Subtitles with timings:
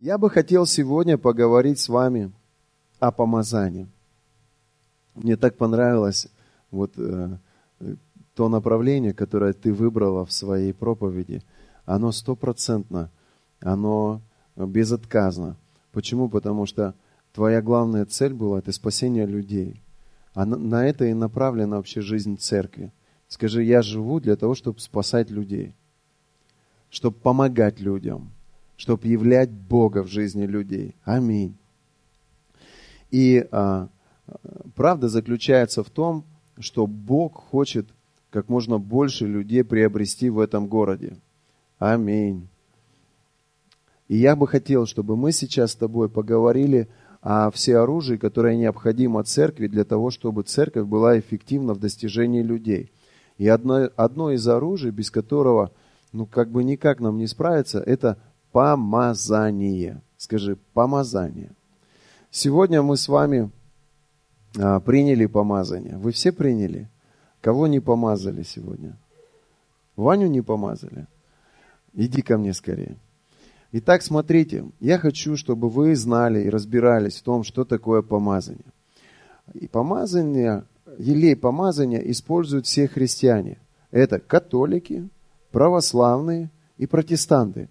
[0.00, 2.30] Я бы хотел сегодня поговорить с вами
[2.98, 3.88] о помазании.
[5.14, 6.28] Мне так понравилось
[6.70, 7.38] вот э,
[8.34, 11.42] то направление, которое ты выбрала в своей проповеди.
[11.86, 13.10] Оно стопроцентно,
[13.60, 14.20] оно
[14.54, 15.56] безотказно.
[15.92, 16.28] Почему?
[16.28, 16.94] Потому что
[17.32, 19.80] твоя главная цель была это спасение людей.
[20.34, 22.92] А на, на это и направлена вообще жизнь церкви.
[23.28, 25.74] Скажи, я живу для того, чтобы спасать людей,
[26.90, 28.30] чтобы помогать людям,
[28.76, 30.94] чтобы являть Бога в жизни людей.
[31.04, 31.56] Аминь.
[33.10, 33.88] И а,
[34.74, 36.24] правда заключается в том,
[36.58, 37.86] что Бог хочет
[38.30, 41.16] как можно больше людей приобрести в этом городе.
[41.78, 42.48] Аминь.
[44.08, 46.88] И я бы хотел, чтобы мы сейчас с тобой поговорили
[47.22, 52.92] о всеоружии, которое необходимо церкви для того, чтобы церковь была эффективна в достижении людей.
[53.36, 55.72] И одно, одно из оружий, без которого,
[56.12, 58.18] ну, как бы никак нам не справиться, это
[58.56, 60.00] помазание.
[60.16, 61.50] Скажи, помазание.
[62.30, 63.50] Сегодня мы с вами
[64.58, 65.98] а, приняли помазание.
[65.98, 66.88] Вы все приняли?
[67.42, 68.96] Кого не помазали сегодня?
[69.94, 71.06] Ваню не помазали?
[71.92, 72.96] Иди ко мне скорее.
[73.72, 78.72] Итак, смотрите, я хочу, чтобы вы знали и разбирались в том, что такое помазание.
[79.52, 80.64] И помазание,
[80.96, 83.58] елей помазания используют все христиане.
[83.90, 85.10] Это католики,
[85.50, 87.68] православные и протестанты.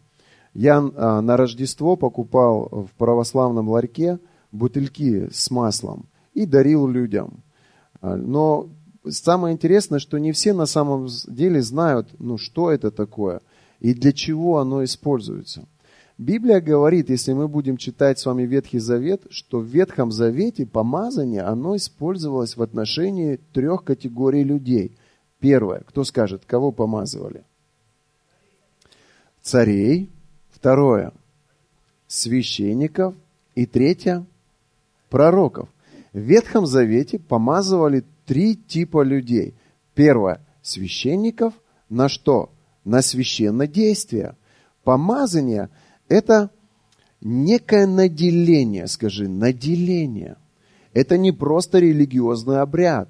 [0.55, 4.19] Я а, на Рождество покупал в православном ларьке
[4.51, 7.43] бутыльки с маслом и дарил людям.
[8.01, 8.69] А, но
[9.07, 13.41] самое интересное, что не все на самом деле знают, ну, что это такое
[13.81, 15.67] и для чего оно используется.
[16.17, 21.41] Библия говорит, если мы будем читать с вами Ветхий Завет, что в Ветхом Завете помазание,
[21.41, 24.97] оно использовалось в отношении трех категорий людей.
[25.39, 27.43] Первое, кто скажет, кого помазывали?
[29.41, 30.14] Царей.
[30.65, 31.13] Второе,
[32.07, 33.13] священников.
[33.53, 34.25] И третье,
[35.11, 35.69] пророков.
[36.11, 39.53] В Ветхом Завете помазывали три типа людей.
[39.93, 41.53] Первое, священников.
[41.87, 42.49] На что?
[42.83, 44.37] На священное действие.
[44.83, 45.69] Помазание–
[46.09, 46.49] это
[47.21, 50.35] некое наделение, скажи, наделение.
[50.93, 53.07] Это не просто религиозный обряд,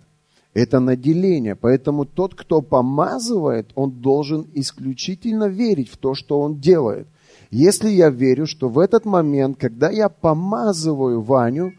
[0.54, 1.56] это наделение.
[1.56, 7.08] Поэтому тот, кто помазывает, он должен исключительно верить в то, что он делает.
[7.56, 11.72] Если я верю, что в этот момент, когда я помазываю Ваню,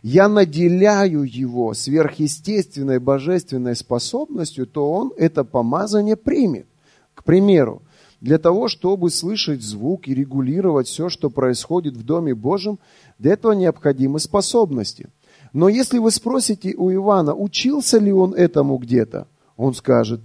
[0.00, 6.68] я наделяю его сверхъестественной божественной способностью, то он это помазание примет.
[7.16, 7.82] К примеру,
[8.20, 12.78] для того, чтобы слышать звук и регулировать все, что происходит в Доме Божьем,
[13.18, 15.08] для этого необходимы способности.
[15.52, 20.20] Но если вы спросите у Ивана, учился ли он этому где-то, он скажет,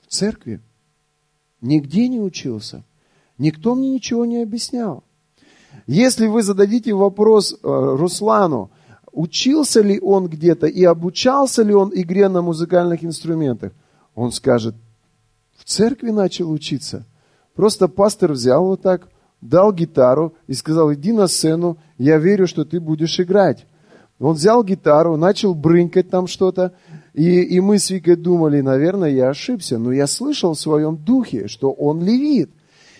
[0.00, 0.62] в церкви.
[1.60, 2.82] Нигде не учился.
[3.38, 5.04] Никто мне ничего не объяснял.
[5.86, 8.70] Если вы зададите вопрос э, Руслану,
[9.12, 13.72] учился ли он где-то и обучался ли он игре на музыкальных инструментах,
[14.14, 14.74] он скажет,
[15.56, 17.06] в церкви начал учиться–
[17.58, 19.08] Просто пастор взял вот так,
[19.40, 23.66] дал гитару и сказал, иди на сцену, я верю, что ты будешь играть.
[24.20, 26.72] Он взял гитару, начал брынкать там что-то,
[27.14, 31.48] и, и мы с Викой думали, наверное, я ошибся, но я слышал в своем духе,
[31.48, 32.52] что он левит.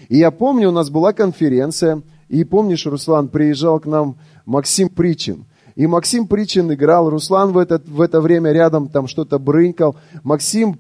[0.09, 4.17] И я помню, у нас была конференция, и помнишь, Руслан, приезжал к нам
[4.47, 5.47] Максим Причин.
[5.75, 10.79] И Максим Причин играл, Руслан в это, в это время рядом там что-то брынкал, Максим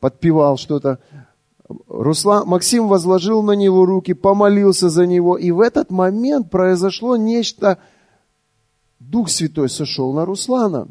[0.00, 0.98] подпевал что-то.
[1.88, 7.78] Руслан, Максим возложил на него руки, помолился за него, и в этот момент произошло нечто,
[8.98, 10.88] Дух Святой сошел на Руслана,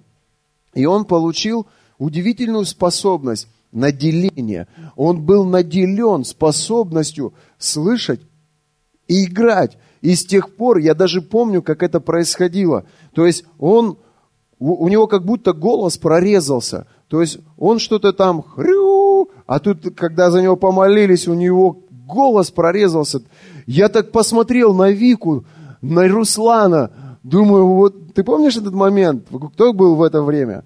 [0.73, 4.67] и он получил удивительную способность наделения.
[4.95, 8.21] Он был наделен способностью слышать
[9.07, 9.77] и играть.
[10.01, 12.85] И с тех пор, я даже помню, как это происходило.
[13.13, 13.97] То есть он,
[14.59, 16.87] у него как будто голос прорезался.
[17.07, 22.51] То есть он что-то там хрю, а тут, когда за него помолились, у него голос
[22.51, 23.21] прорезался.
[23.67, 25.45] Я так посмотрел на Вику,
[25.81, 27.17] на Руслана.
[27.23, 29.27] Думаю, вот ты помнишь этот момент?
[29.53, 30.63] Кто был в это время?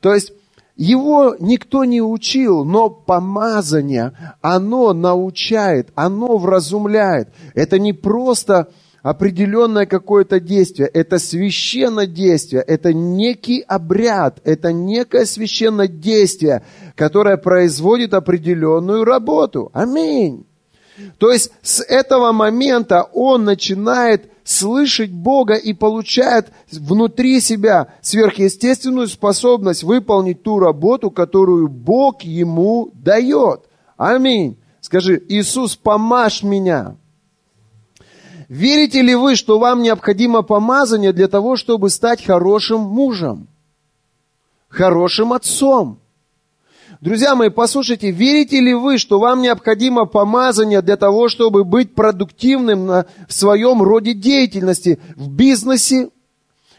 [0.00, 0.32] То есть
[0.76, 7.28] его никто не учил, но помазание, оно научает, оно вразумляет.
[7.54, 8.68] Это не просто
[9.02, 16.62] определенное какое-то действие, это священное действие, это некий обряд, это некое священное действие,
[16.94, 19.70] которое производит определенную работу.
[19.74, 20.46] Аминь.
[21.18, 29.84] То есть с этого момента он начинает слышать Бога и получает внутри себя сверхъестественную способность
[29.84, 33.62] выполнить ту работу, которую Бог ему дает.
[33.96, 34.58] Аминь.
[34.80, 36.96] Скажи, Иисус, помажь меня.
[38.48, 43.48] Верите ли вы, что вам необходимо помазание для того, чтобы стать хорошим мужем?
[44.68, 46.01] Хорошим отцом?
[47.00, 52.86] Друзья мои, послушайте, верите ли вы, что вам необходимо помазание для того, чтобы быть продуктивным
[52.86, 56.10] на, в своем роде деятельности, в бизнесе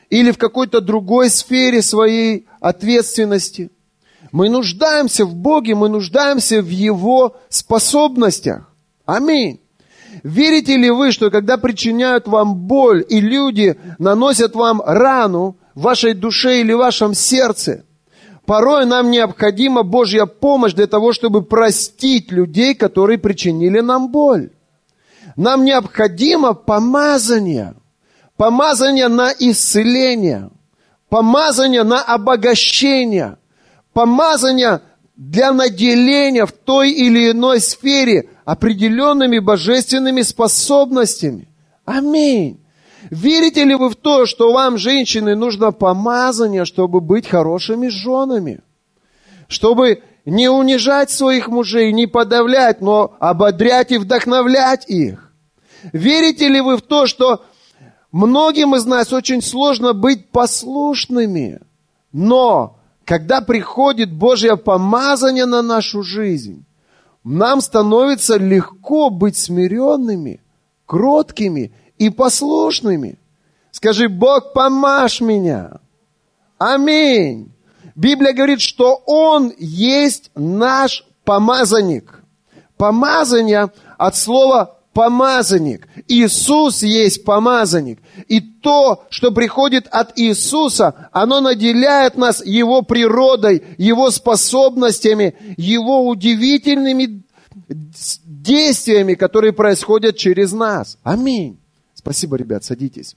[0.09, 3.71] или в какой-то другой сфере своей ответственности?
[4.31, 8.69] Мы нуждаемся в Боге, мы нуждаемся в Его способностях.
[9.05, 9.59] Аминь.
[10.23, 16.13] Верите ли вы, что когда причиняют вам боль и люди наносят вам рану в вашей
[16.13, 17.83] душе или в вашем сердце,
[18.45, 24.51] порой нам необходима Божья помощь для того, чтобы простить людей, которые причинили нам боль.
[25.35, 27.75] Нам необходимо помазание,
[28.37, 30.49] помазание на исцеление,
[31.09, 33.37] помазание на обогащение,
[33.93, 34.81] помазание
[35.15, 41.47] для наделения в той или иной сфере определенными божественными способностями.
[41.85, 42.62] Аминь.
[43.09, 48.61] Верите ли вы в то, что вам, женщины, нужно помазание, чтобы быть хорошими женами?
[49.47, 55.31] Чтобы не унижать своих мужей, не подавлять, но ободрять и вдохновлять их?
[55.91, 57.43] Верите ли вы в то, что
[58.11, 61.59] многим из нас очень сложно быть послушными,
[62.13, 66.63] но когда приходит Божье помазание на нашу жизнь,
[67.25, 70.41] нам становится легко быть смиренными,
[70.85, 73.17] кроткими и послушными.
[73.71, 75.79] Скажи, Бог, помажь меня.
[76.57, 77.51] Аминь.
[77.95, 82.23] Библия говорит, что Он есть наш помазанник.
[82.77, 85.87] Помазание от слова помазанник.
[86.07, 87.99] Иисус есть помазанник.
[88.27, 97.23] И то, что приходит от Иисуса, оно наделяет нас Его природой, Его способностями, Его удивительными
[98.25, 100.97] действиями, которые происходят через нас.
[101.03, 101.59] Аминь.
[102.03, 103.15] Спасибо, ребят, садитесь.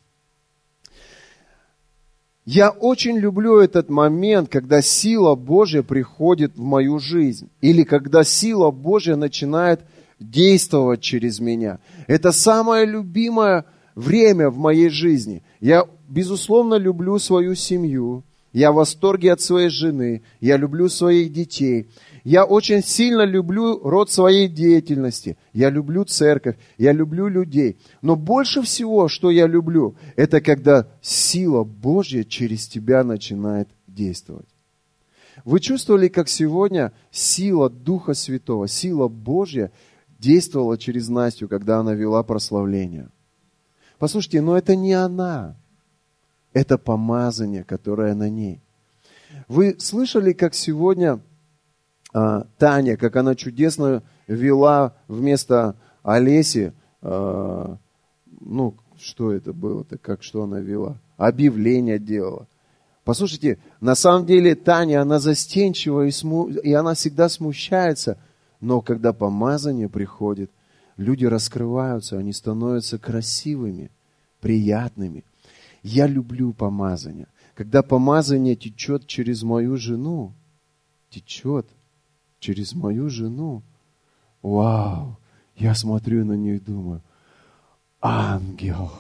[2.45, 7.51] Я очень люблю этот момент, когда сила Божья приходит в мою жизнь.
[7.61, 9.81] Или когда сила Божья начинает
[10.21, 11.81] действовать через меня.
[12.07, 13.65] Это самое любимое
[13.97, 15.43] время в моей жизни.
[15.59, 18.23] Я, безусловно, люблю свою семью.
[18.53, 20.23] Я в восторге от своей жены.
[20.41, 21.89] Я люблю своих детей.
[22.27, 25.39] Я очень сильно люблю род своей деятельности.
[25.53, 26.57] Я люблю церковь.
[26.77, 27.77] Я люблю людей.
[28.03, 34.49] Но больше всего, что я люблю, это когда сила Божья через тебя начинает действовать.
[35.45, 39.71] Вы чувствовали, как сегодня сила Духа Святого, сила Божья
[40.19, 43.09] действовала через Настю, когда она вела прославление.
[44.01, 45.55] Послушайте, но это не она.
[46.53, 48.61] Это помазание, которое на ней.
[49.47, 51.21] Вы слышали, как сегодня
[52.59, 56.73] Таня, как она чудесно вела вместо Олеси,
[57.03, 57.77] а,
[58.41, 60.97] ну, что это было-то, как что она вела?
[61.19, 62.47] Объявление делала.
[63.05, 66.49] Послушайте, на самом деле Таня, она застенчива и, сму...
[66.49, 68.17] и она всегда смущается,
[68.63, 70.51] но когда помазание приходит,
[70.97, 73.91] люди раскрываются, они становятся красивыми,
[74.41, 75.23] приятными.
[75.83, 77.29] Я люблю помазание.
[77.55, 80.33] Когда помазание течет через мою жену,
[81.11, 81.67] течет
[82.39, 83.63] через мою жену,
[84.43, 85.17] вау,
[85.57, 87.03] я смотрю на нее и думаю,
[88.01, 88.91] ангел.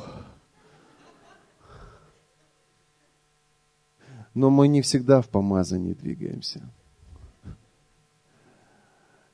[4.35, 6.61] Но мы не всегда в помазании двигаемся.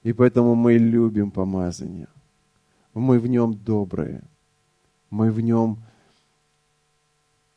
[0.02, 2.08] И поэтому мы любим помазание.
[2.94, 4.22] Мы в нем добрые.
[5.10, 5.78] Мы в нем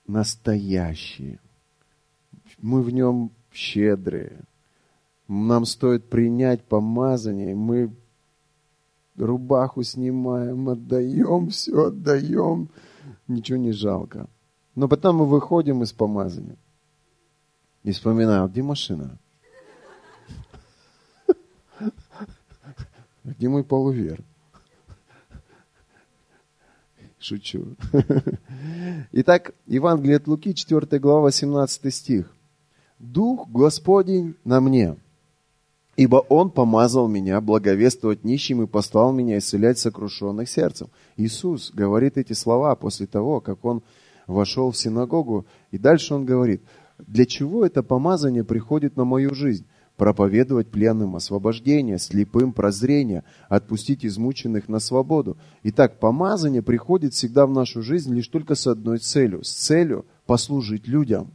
[0.07, 1.39] настоящие.
[2.59, 4.43] Мы в нем щедрые.
[5.27, 7.55] Нам стоит принять помазание.
[7.55, 7.91] Мы
[9.17, 12.69] рубаху снимаем, отдаем, все отдаем.
[13.27, 14.27] Ничего не жалко.
[14.75, 16.57] Но потом мы выходим из помазания.
[17.83, 19.17] И вспоминаем, где машина?
[23.23, 24.21] Где мой полувер?
[27.19, 27.75] Шучу.
[29.11, 32.31] Итак, Евангелие от Луки, 4 глава, 18 стих.
[32.97, 34.95] «Дух Господень на мне,
[35.95, 40.89] ибо Он помазал меня благовествовать нищим и послал меня исцелять сокрушенных сердцем».
[41.17, 43.81] Иисус говорит эти слова после того, как Он
[44.27, 46.61] вошел в синагогу, и дальше Он говорит,
[46.99, 49.65] для чего это помазание приходит на мою жизнь?
[49.97, 55.37] проповедовать пленным освобождение, слепым прозрение, отпустить измученных на свободу.
[55.63, 60.87] Итак, помазание приходит всегда в нашу жизнь лишь только с одной целью, с целью послужить
[60.87, 61.31] людям.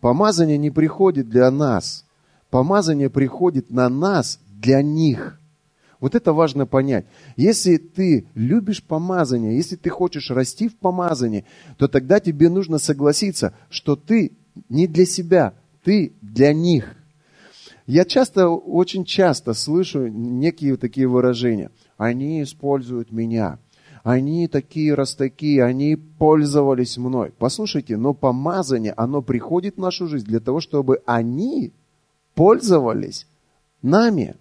[0.00, 2.04] Помазание не приходит для нас,
[2.52, 5.40] помазание приходит на нас для них.
[6.00, 7.06] Вот это важно понять.
[7.36, 11.46] Если ты любишь помазание, если ты хочешь расти в помазании,
[11.78, 14.32] то тогда тебе нужно согласиться, что ты
[14.68, 16.94] не для себя, ты для них.
[17.86, 21.70] Я часто, очень часто слышу некие такие выражения.
[21.96, 23.60] Они используют меня.
[24.02, 27.32] Они такие раз такие, они пользовались мной.
[27.38, 31.72] Послушайте, но помазание, оно приходит в нашу жизнь для того, чтобы они
[32.34, 33.26] пользовались
[33.82, 34.36] нами.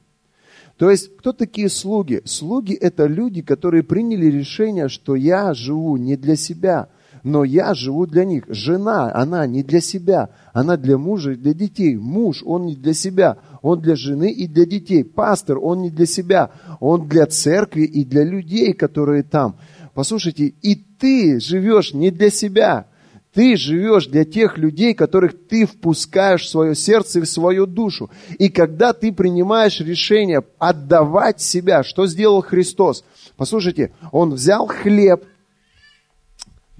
[0.77, 2.21] То есть, кто такие слуги?
[2.25, 6.89] Слуги– это люди, которые приняли решение, что я живу не для себя,
[7.23, 8.45] но я живу для них.
[8.47, 11.95] Жена, она не для себя, она для мужа и для детей.
[11.97, 15.03] Муж, он не для себя, он для жены и для детей.
[15.03, 19.57] Пастор, он не для себя, он для церкви и для людей, которые там.
[19.93, 22.87] Послушайте, и ты живешь не для себя,
[23.33, 28.09] ты живешь для тех людей, которых ты впускаешь в свое сердце и в свою душу.
[28.39, 33.05] И когда ты принимаешь решение отдавать себя, что сделал Христос?
[33.37, 35.23] Послушайте, Он взял хлеб,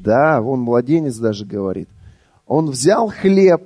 [0.04, 1.88] да, он младенец даже говорит.
[2.48, 3.62] Он взял хлеб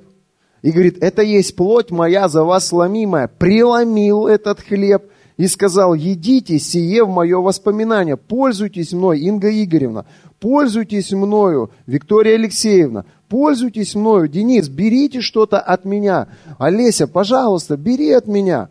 [0.62, 3.28] и говорит, это есть плоть моя за вас сломимая.
[3.28, 5.04] Преломил этот хлеб
[5.38, 10.06] и сказал, едите сие в мое воспоминание, пользуйтесь мной, Инга Игоревна,
[10.40, 14.28] Пользуйтесь мною, Виктория Алексеевна, пользуйтесь мною.
[14.28, 16.28] Денис, берите что-то от меня.
[16.58, 18.68] Олеся, пожалуйста, бери от меня.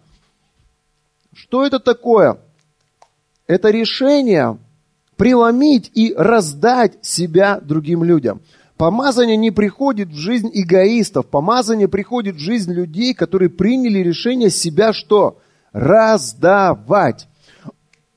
[1.33, 2.37] Что это такое?
[3.47, 4.57] Это решение
[5.17, 8.41] преломить и раздать себя другим людям.
[8.77, 11.27] Помазание не приходит в жизнь эгоистов.
[11.27, 15.39] Помазание приходит в жизнь людей, которые приняли решение себя что?
[15.71, 17.27] Раздавать.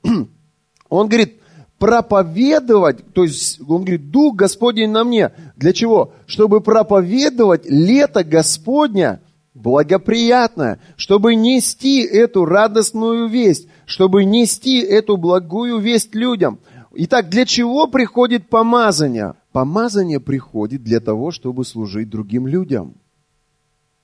[0.89, 1.38] Он говорит,
[1.79, 5.31] проповедовать, то есть он говорит, Дух Господень на мне.
[5.55, 6.13] Для чего?
[6.27, 9.21] Чтобы проповедовать лето Господня
[9.53, 16.59] благоприятное, чтобы нести эту радостную весть, чтобы нести эту благую весть людям.
[16.93, 19.33] Итак, для чего приходит помазание?
[19.51, 22.95] Помазание приходит для того, чтобы служить другим людям.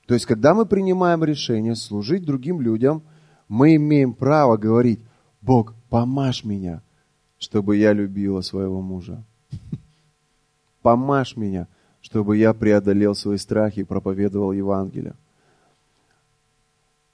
[0.07, 3.03] То есть, когда мы принимаем решение служить другим людям,
[3.47, 4.99] мы имеем право говорить,
[5.41, 6.81] Бог, помажь меня,
[7.45, 9.23] чтобы я любила своего мужа.
[10.81, 11.67] Помажь меня,
[12.01, 15.13] чтобы я преодолел свои страхи и проповедовал Евангелие.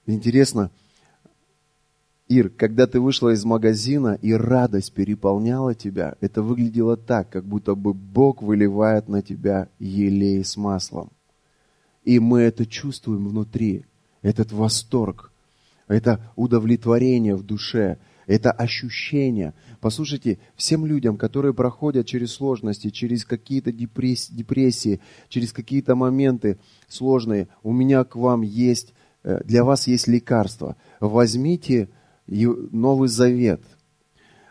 [0.06, 0.70] Интересно,
[2.28, 7.74] Ир, когда ты вышла из магазина и радость переполняла тебя, это выглядело так, как будто
[7.74, 11.10] бы Бог выливает на тебя елей с маслом.
[12.04, 13.84] И мы это чувствуем внутри,
[14.22, 15.30] этот восторг,
[15.88, 19.54] это удовлетворение в душе– это ощущение.
[19.82, 27.48] Послушайте, всем людям, которые проходят через сложности, через какие-то депрессии, депрессии через какие-то моменты сложные,
[27.64, 30.76] у меня к вам есть, э, для вас есть лекарство.
[31.00, 31.88] Возьмите
[32.28, 33.60] Новый Завет,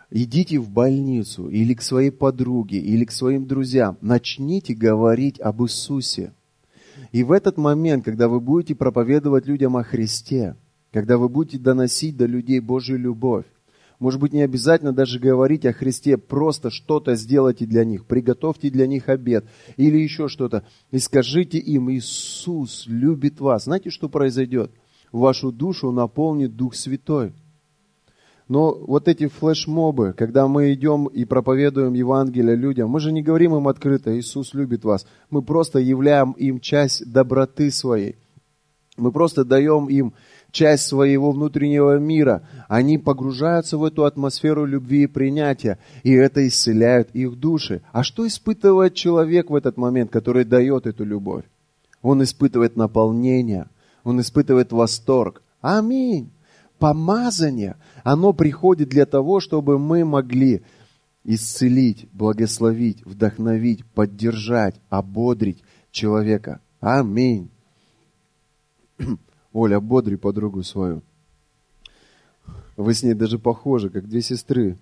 [0.10, 6.34] идите в больницу или к своей подруге, или к своим друзьям, начните говорить об Иисусе.
[7.14, 10.58] И в этот момент, когда вы будете проповедовать людям о Христе,
[10.92, 13.46] когда вы будете доносить до людей Божью любовь,
[14.02, 18.88] может быть, не обязательно даже говорить о Христе, просто что-то сделайте для них, приготовьте для
[18.88, 19.46] них обед
[19.78, 20.64] или еще что-то.
[20.90, 23.66] И скажите им, Иисус любит вас.
[23.66, 24.72] Знаете, что произойдет?
[25.12, 27.32] Вашу душу наполнит Дух Святой.
[28.48, 33.56] Но вот эти флешмобы, когда мы идем и проповедуем Евангелие людям, мы же не говорим
[33.56, 35.06] им открыто, Иисус любит вас.
[35.30, 38.16] Мы просто являем им часть доброты своей.
[38.98, 40.14] Мы просто даем им
[40.52, 42.48] часть своего внутреннего мира.
[42.68, 47.82] Они погружаются в эту атмосферу любви и принятия, и это исцеляет их души.
[47.92, 51.46] А что испытывает человек в этот момент, который дает эту любовь?
[52.02, 53.68] Он испытывает наполнение,
[54.04, 55.42] он испытывает восторг.
[55.62, 56.32] Аминь.
[56.80, 60.64] Помазание, оно приходит для того, чтобы мы могли
[61.24, 66.60] исцелить, благословить, вдохновить, поддержать, ободрить человека.
[66.80, 67.52] Аминь.
[69.54, 71.02] Оля, бодри подругу свою.
[72.78, 74.78] Вы с ней даже похожи, как две сестры.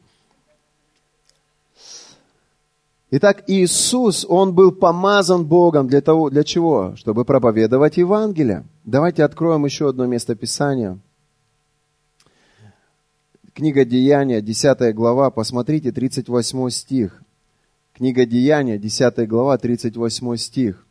[3.12, 6.96] Итак, Иисус, Он был помазан Богом для того, для чего?
[6.96, 8.64] Чтобы проповедовать Евангелие.
[8.86, 11.00] Давайте откроем еще одно место Писания.
[13.56, 17.24] Книга Деяния, 10 глава, посмотрите, 38 стих.
[17.94, 20.86] Книга Деяния, 10 глава, 38 стих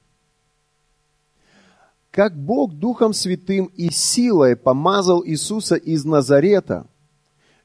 [2.10, 6.86] как Бог Духом Святым и силой помазал Иисуса из Назарета,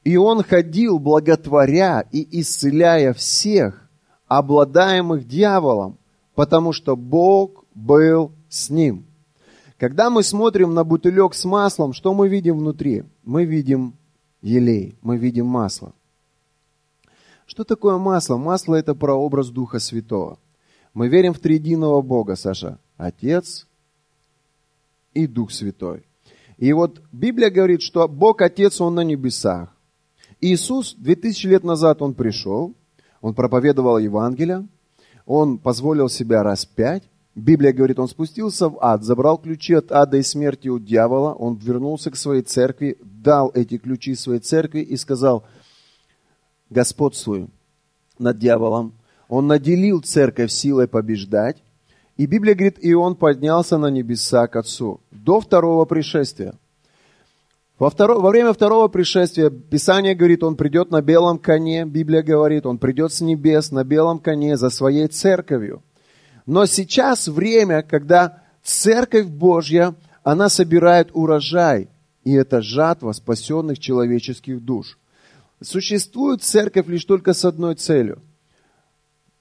[0.04, 3.88] и Он ходил, благотворя и исцеляя всех,
[4.26, 5.98] обладаемых дьяволом,
[6.34, 9.06] потому что Бог был с ним.
[9.78, 13.04] Когда мы смотрим на бутылек с маслом, что мы видим внутри?
[13.24, 13.94] Мы видим
[14.40, 15.92] елей, мы видим масло.
[17.46, 18.36] Что такое масло?
[18.36, 20.38] Масло– это прообраз Духа Святого.
[20.94, 22.78] Мы верим в триединого Бога, Саша.
[22.96, 23.66] Отец
[25.14, 26.04] и Дух Святой.
[26.58, 29.74] И вот Библия говорит, что Бог Отец, Он на небесах.
[30.40, 32.74] Иисус 2000 лет назад Он пришел,
[33.20, 34.66] Он проповедовал Евангелие,
[35.26, 37.04] Он позволил себя распять.
[37.34, 41.56] Библия говорит, Он спустился в ад, забрал ключи от ада и смерти у дьявола, Он
[41.56, 45.44] вернулся к своей церкви, дал эти ключи своей церкви и сказал,
[46.70, 47.50] господствую
[48.18, 48.94] над дьяволом.
[49.28, 51.62] Он наделил церковь силой побеждать.
[52.16, 56.54] И Библия говорит, и он поднялся на небеса к Отцу до второго пришествия.
[57.78, 62.66] Во, второ, во время второго пришествия Писание говорит, он придет на белом коне, Библия говорит,
[62.66, 65.82] он придет с небес на белом коне за своей церковью.
[66.46, 71.88] Но сейчас время, когда церковь Божья, она собирает урожай,
[72.22, 74.98] и это жатва спасенных человеческих душ.
[75.60, 78.22] Существует церковь лишь только с одной целью.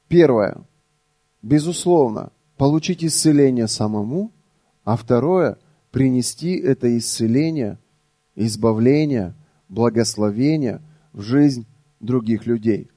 [0.07, 0.57] Первое,
[1.41, 4.31] безусловно, получить исцеление самому,
[4.83, 5.57] а второе,
[5.91, 7.77] принести это исцеление,
[8.35, 9.33] избавление,
[9.69, 10.81] благословение
[11.13, 11.65] в жизнь
[11.99, 12.89] других людей.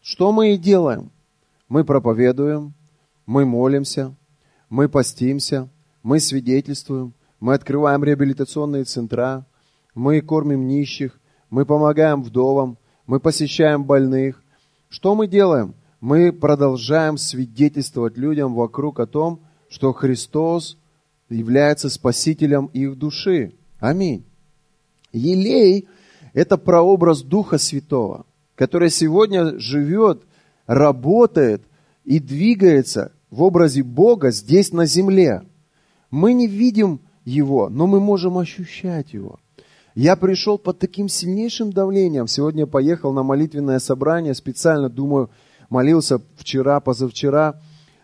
[0.00, 1.10] Что мы и делаем?
[1.68, 2.74] Мы проповедуем,
[3.26, 4.14] мы молимся,
[4.68, 5.68] мы постимся,
[6.02, 9.44] мы свидетельствуем, мы открываем реабилитационные центра,
[9.94, 11.18] мы кормим нищих,
[11.50, 14.42] мы помогаем вдовам, мы посещаем больных.
[14.88, 15.74] Что мы делаем?
[16.08, 20.78] Мы продолжаем свидетельствовать людям вокруг о том, что Христос
[21.28, 23.54] является спасителем их души.
[23.80, 24.24] Аминь.
[25.12, 25.88] Елей–
[26.32, 30.22] это прообраз Духа Святого, который сегодня живет,
[30.68, 31.62] работает
[32.04, 35.42] и двигается в образе Бога здесь на земле.
[36.12, 39.40] Мы не видим Его, но мы можем ощущать Его–
[39.96, 42.26] я пришел под таким сильнейшим давлением.
[42.26, 45.30] Сегодня поехал на молитвенное собрание, специально, думаю,
[45.70, 47.60] молился вчера, позавчера.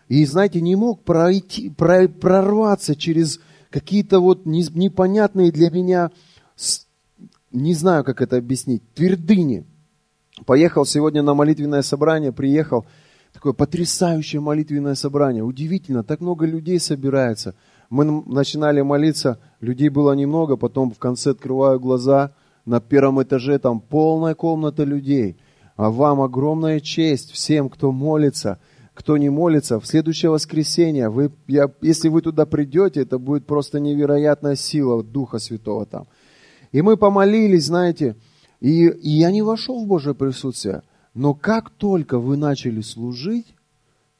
[0.07, 6.11] И, знаете, не мог пройти, прорваться через какие-то вот непонятные для меня,
[7.51, 9.65] не знаю, как это объяснить, твердыни.
[10.45, 12.85] Поехал сегодня на молитвенное собрание, приехал,
[13.31, 15.43] такое потрясающее молитвенное собрание.
[15.43, 17.55] Удивительно, так много людей собирается–
[17.93, 22.31] мы начинали молиться, людей было немного, потом в конце открываю глаза,
[22.65, 25.37] на первом этаже там полная комната людей.
[25.75, 28.59] А вам огромная честь всем, кто молится,
[28.93, 29.79] кто не молится.
[29.79, 35.39] В следующее воскресенье, вы, я, если вы туда придете, это будет просто невероятная сила Духа
[35.39, 36.07] Святого там.
[36.71, 38.15] И мы помолились, знаете,
[38.59, 40.83] и, и я не вошел в Божье присутствие.
[41.13, 43.53] Но как только вы начали служить,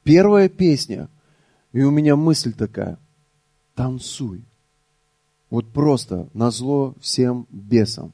[0.04, 1.10] первая песня,
[1.72, 2.98] и у меня мысль такая,
[3.76, 4.44] танцуй.
[5.50, 8.12] Вот просто на зло всем бесам.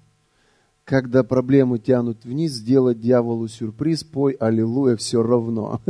[0.89, 5.81] Когда проблемы тянут вниз, сделать дьяволу сюрприз, пой аллилуйя все равно.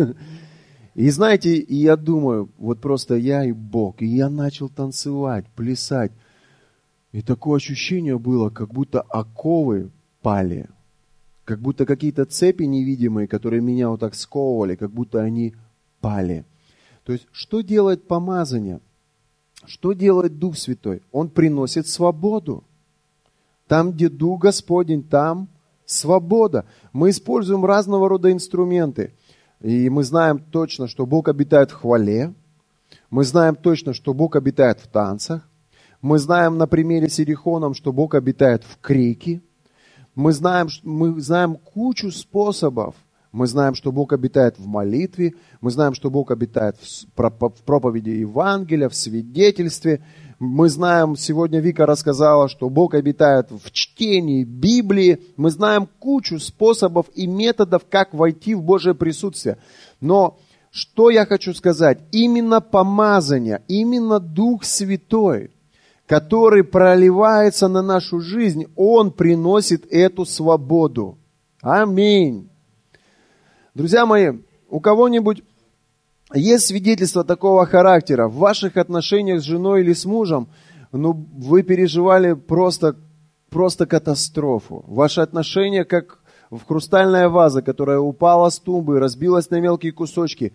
[0.93, 6.11] И знаете, и я думаю, вот просто я и Бог, и я начал танцевать, плясать.
[7.13, 9.89] И такое ощущение было, как будто оковы
[10.21, 10.67] пали.
[11.45, 15.55] Как будто какие-то цепи невидимые, которые меня вот так сковывали, как будто они
[16.01, 16.43] пали.
[17.05, 18.81] То есть, что делает помазание?
[19.65, 21.03] Что делает Дух Святой?
[21.13, 22.65] Он приносит свободу.
[23.69, 25.47] Там, где Дух Господень, там
[25.85, 26.65] свобода.
[26.91, 29.13] Мы используем разного рода инструменты.
[29.61, 32.33] И мы знаем точно, что Бог обитает в хвале.
[33.11, 35.47] Мы знаем точно, что Бог обитает в танцах.
[36.01, 39.39] Мы знаем на примере с Иерихоном, что Бог обитает в крике.
[40.15, 42.95] Мы знаем, мы знаем кучу способов–
[43.31, 47.05] мы знаем, что Бог обитает в молитве, мы знаем, что Бог обитает в
[47.65, 50.03] проповеди Евангелия, в свидетельстве.
[50.39, 55.19] Мы знаем, сегодня Вика рассказала, что Бог обитает в чтении Библии.
[55.35, 59.57] Мы знаем кучу способов и методов, как войти в Божье присутствие.
[59.99, 60.37] Но
[60.71, 61.99] что я хочу сказать?
[62.13, 65.51] Именно помазание, именно Дух Святой,
[66.07, 71.17] который проливается на нашу жизнь, Он приносит эту свободу.
[71.61, 72.49] Аминь.
[73.75, 74.31] Друзья мои,
[74.69, 75.43] у кого-нибудь
[76.33, 80.49] есть свидетельство такого характера в ваших отношениях с женой или с мужем,
[80.91, 82.95] ну, вы переживали просто,
[83.49, 84.83] просто катастрофу.
[84.87, 90.53] Ваши отношения как в хрустальная ваза, которая упала с тумбы разбилась на мелкие кусочки,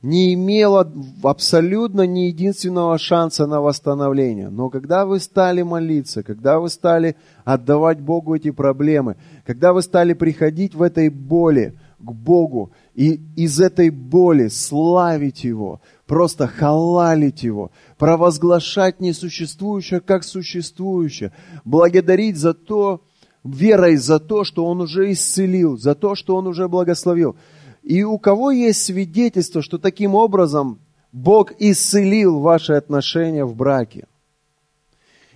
[0.00, 0.90] не имела
[1.22, 4.48] абсолютно ни единственного шанса на восстановление.
[4.48, 10.12] Но когда вы стали молиться, когда вы стали отдавать Богу эти проблемы, когда вы стали
[10.12, 17.70] приходить в этой боли, к Богу и из этой боли славить Его, просто халалить Его,
[17.98, 21.32] провозглашать несуществующее как существующее,
[21.64, 23.02] благодарить за то,
[23.44, 27.36] верой за то, что Он уже исцелил, за то, что Он уже благословил.
[27.82, 30.80] И у кого есть свидетельство, что таким образом
[31.12, 34.06] Бог исцелил ваши отношения в браке?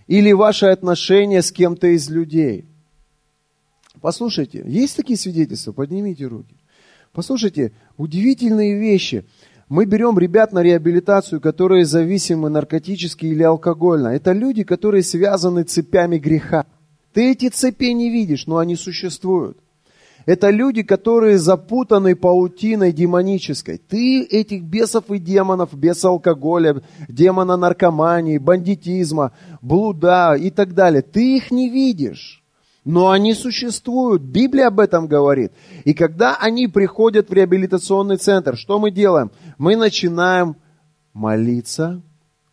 [0.06, 2.66] Или ваши отношения с кем-то из людей?
[4.02, 5.70] Послушайте, есть такие свидетельства?
[5.72, 6.56] Поднимите руки.
[7.12, 9.24] Послушайте, удивительные вещи.
[9.68, 14.08] Мы берем ребят на реабилитацию, которые зависимы наркотически или алкогольно.
[14.08, 16.66] Это люди, которые связаны цепями греха.
[17.14, 19.58] Ты эти цепи не видишь, но они существуют.
[20.26, 23.78] Это люди, которые запутаны паутиной демонической.
[23.78, 31.36] Ты этих бесов и демонов, беса алкоголя, демона наркомании, бандитизма, блуда и так далее, ты
[31.36, 32.41] их не видишь.
[32.84, 34.22] Но они существуют.
[34.22, 35.52] Библия об этом говорит.
[35.84, 39.30] И когда они приходят в реабилитационный центр, что мы делаем?
[39.56, 40.56] Мы начинаем
[41.12, 42.02] молиться,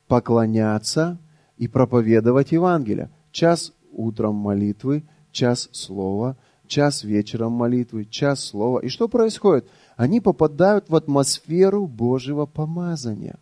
[0.07, 1.17] поклоняться
[1.57, 3.09] и проповедовать Евангелие.
[3.31, 6.37] Час утром молитвы, час слова,
[6.67, 8.79] час вечером молитвы, час слова.
[8.79, 9.67] И что происходит?
[9.97, 13.39] Они попадают в атмосферу Божьего помазания.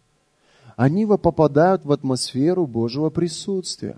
[0.78, 3.98] Они попадают в атмосферу Божьего присутствия.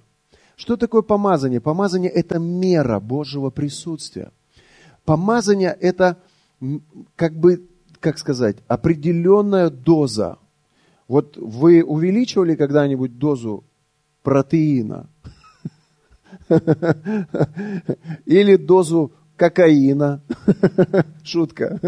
[0.60, 1.62] Что такое помазание?
[1.62, 4.34] Помазание– это мера Божьего присутствия.
[5.06, 6.18] Помазание– это,
[7.16, 7.66] как бы,
[8.02, 10.38] как сказать, определенная доза.
[11.08, 13.64] Вот вы увеличивали когда-нибудь дозу
[14.22, 15.10] протеина?
[18.26, 20.22] Или дозу кокаина.
[21.24, 21.80] Шутка.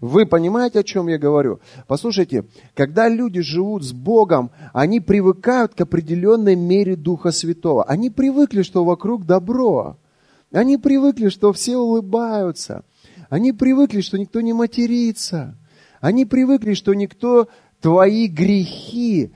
[0.00, 1.60] Вы понимаете, о чем я говорю?
[1.86, 2.44] Послушайте,
[2.74, 7.82] когда люди живут с Богом, они привыкают к определенной мере Духа Святого.
[7.84, 9.96] Они привыкли, что вокруг добро.
[10.52, 12.84] Они привыкли, что все улыбаются.
[13.30, 15.56] Они привыкли, что никто не матерится.
[16.00, 17.48] Они привыкли, что никто
[17.80, 19.32] твои грехи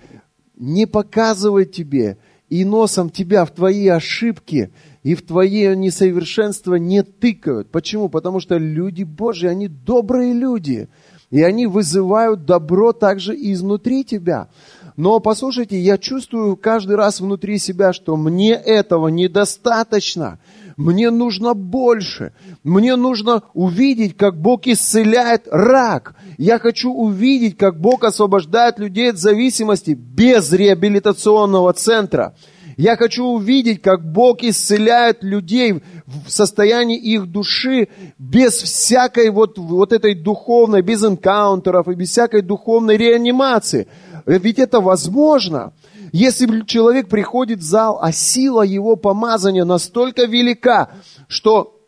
[0.56, 2.18] не показывает тебе
[2.50, 4.72] и носом тебя в твои ошибки
[5.02, 7.70] и в твои несовершенства не тыкают.
[7.70, 8.08] Почему?
[8.08, 10.88] Потому что люди Божьи, они добрые люди.
[11.30, 14.48] И они вызывают добро также изнутри тебя.
[14.96, 20.38] Но послушайте, я чувствую каждый раз внутри себя, что мне этого недостаточно.
[20.76, 22.32] Мне нужно больше.
[22.62, 26.14] Мне нужно увидеть, как Бог исцеляет рак.
[26.38, 32.34] Я хочу увидеть, как Бог освобождает людей от зависимости без реабилитационного центра.
[32.76, 39.92] Я хочу увидеть, как Бог исцеляет людей в состоянии их души без всякой вот, вот
[39.92, 43.88] этой духовной, без энкаунтеров и без всякой духовной реанимации.
[44.26, 45.72] Ведь это возможно.
[46.12, 50.90] Если человек приходит в зал, а сила его помазания настолько велика,
[51.26, 51.78] что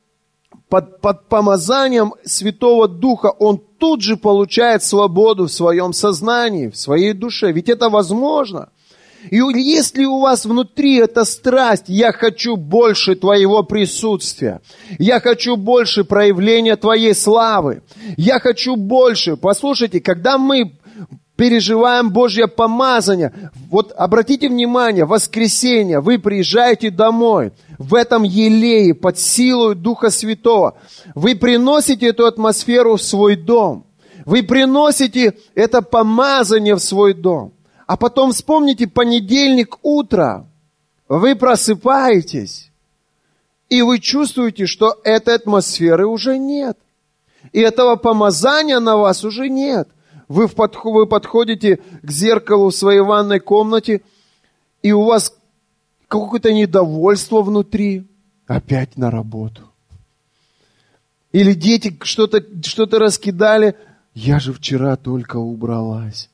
[0.68, 7.12] под, под помазанием Святого Духа он тут же получает свободу в своем сознании, в своей
[7.12, 7.52] душе.
[7.52, 8.70] Ведь это возможно.
[9.30, 14.60] И если у вас внутри эта страсть, я хочу больше Твоего присутствия,
[14.98, 17.82] я хочу больше проявления Твоей славы,
[18.16, 19.36] я хочу больше.
[19.36, 20.72] Послушайте, когда мы
[21.36, 23.32] переживаем Божье помазание,
[23.70, 30.76] вот обратите внимание, воскресенье, вы приезжаете домой, в этом елее, под силой Духа Святого,
[31.14, 33.86] вы приносите эту атмосферу в свой дом,
[34.24, 37.52] вы приносите это помазание в свой дом.
[37.86, 40.46] А потом вспомните понедельник утро.
[41.08, 42.70] Вы просыпаетесь,
[43.68, 46.78] и вы чувствуете, что этой атмосферы уже нет.
[47.52, 49.88] И этого помазания на вас уже нет.
[50.28, 50.48] Вы,
[50.84, 54.00] вы подходите к зеркалу в своей ванной комнате,
[54.82, 55.34] и у вас
[56.08, 58.06] какое-то недовольство внутри.
[58.46, 59.62] Опять на работу.
[61.32, 63.76] Или дети что-то что раскидали.
[64.14, 66.30] Я же вчера только убралась.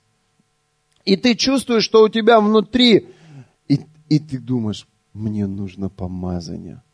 [1.11, 3.09] И ты чувствуешь, что у тебя внутри,
[3.66, 6.85] и, и ты думаешь, мне нужно помазание.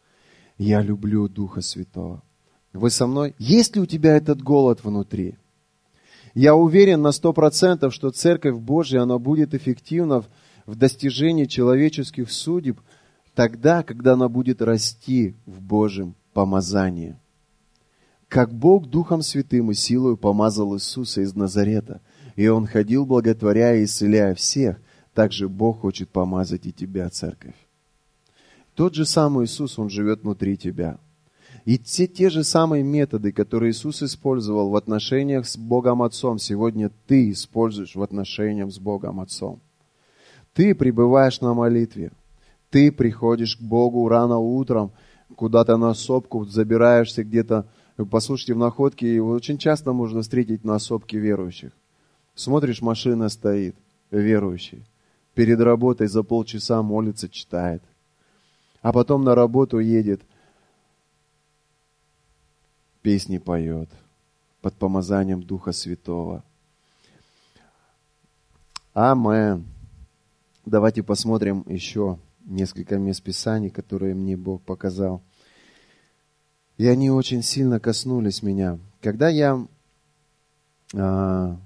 [0.56, 2.22] Я люблю Духа Святого.
[2.72, 3.34] Вы со мной?
[3.38, 5.36] Есть ли у тебя этот голод внутри?
[6.32, 10.24] Я уверен на сто процентов, что Церковь Божья, она будет эффективна
[10.64, 12.80] в достижении человеческих судеб
[13.34, 17.18] тогда, когда она будет расти в Божьем помазании.
[18.28, 22.00] Как Бог Духом Святым и силой помазал Иисуса из Назарета–
[22.36, 24.78] и он ходил, благотворяя и исцеляя всех.
[25.14, 27.54] Также Бог хочет помазать и тебя, церковь.
[28.74, 30.98] Тот же самый Иисус, Он живет внутри тебя.
[31.64, 36.92] И те, те же самые методы, которые Иисус использовал в отношениях с Богом Отцом, сегодня
[37.06, 39.60] ты используешь в отношениях с Богом Отцом.
[40.52, 42.12] Ты пребываешь на молитве.
[42.70, 44.92] Ты приходишь к Богу рано утром,
[45.34, 47.66] куда-то на сопку, забираешься где-то.
[48.10, 51.72] Послушайте, в находке очень часто можно встретить на сопке верующих.
[52.36, 53.74] Смотришь, машина стоит,
[54.10, 54.84] верующий.
[55.34, 57.82] Перед работой за полчаса молится, читает.
[58.82, 60.20] А потом на работу едет.
[63.00, 63.88] песни поет
[64.60, 66.44] под помазанием Духа Святого.
[68.92, 69.64] Амен.
[70.66, 75.22] Давайте посмотрим еще несколько мест Писаний, которые мне Бог показал.
[76.76, 78.78] И они очень сильно коснулись меня.
[79.00, 79.66] Когда я
[80.94, 81.56] а,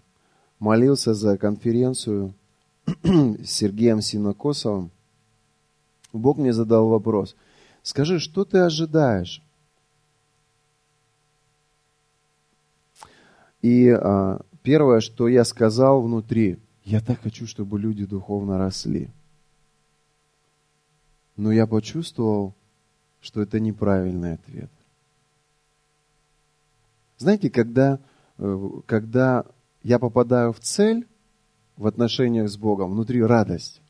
[0.60, 2.34] молился за конференцию
[3.02, 4.90] с Сергеем Синокосовым,
[6.12, 7.34] Бог мне задал вопрос.
[7.82, 9.42] Скажи, что ты ожидаешь?
[13.62, 19.10] И а, первое, что я сказал внутри, я так хочу, чтобы люди духовно росли.
[21.36, 22.54] Но я почувствовал,
[23.20, 24.70] что это неправильный ответ.
[27.18, 28.00] Знаете, когда,
[28.38, 29.44] э, когда
[29.82, 31.06] я попадаю в цель
[31.76, 33.80] в отношениях с Богом, внутри радость.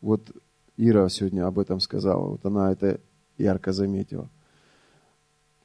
[0.00, 0.30] Вот
[0.76, 3.00] Ира сегодня об этом сказала, вот она это
[3.36, 4.28] ярко заметила.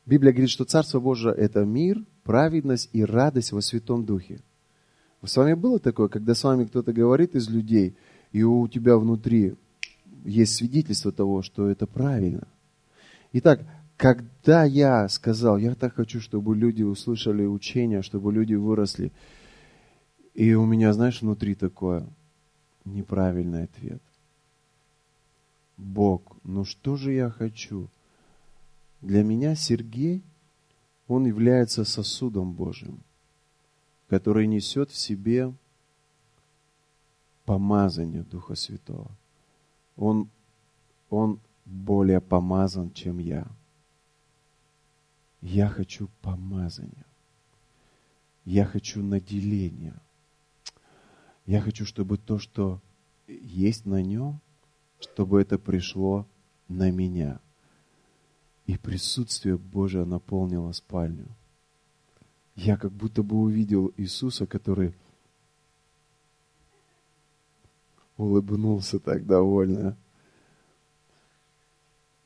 [0.06, 4.42] Библия говорит, что Царство Божие– это мир, праведность и радость во Святом Духе.
[5.24, 7.96] С вами было такое, когда с вами кто-то говорит из людей,
[8.32, 9.56] и у тебя внутри
[10.26, 12.48] есть свидетельство того, что это правильно.
[13.32, 13.62] Итак,
[14.04, 19.13] когда я сказал, я так хочу, чтобы люди услышали учение, чтобы люди выросли,
[20.34, 22.06] и у меня, знаешь, внутри такое
[22.84, 24.02] неправильный ответ.
[25.78, 27.88] Бог, ну что же я хочу?
[29.00, 30.22] Для меня Сергей,
[31.08, 33.00] он является сосудом Божьим,
[34.10, 35.54] который несет в себе
[37.46, 39.12] помазание Духа Святого.
[39.96, 40.28] Он,
[41.10, 43.48] он более помазан, чем я.
[45.44, 47.06] Я хочу помазания.
[48.46, 49.94] Я хочу наделения.
[51.46, 52.80] Я хочу, чтобы то, что
[53.28, 54.40] есть на нем,
[55.02, 56.26] чтобы это пришло
[56.70, 57.42] на меня.
[58.68, 61.28] И присутствие Божие наполнило спальню.
[62.56, 64.96] Я как будто бы увидел Иисуса, который
[68.16, 69.98] улыбнулся так довольно.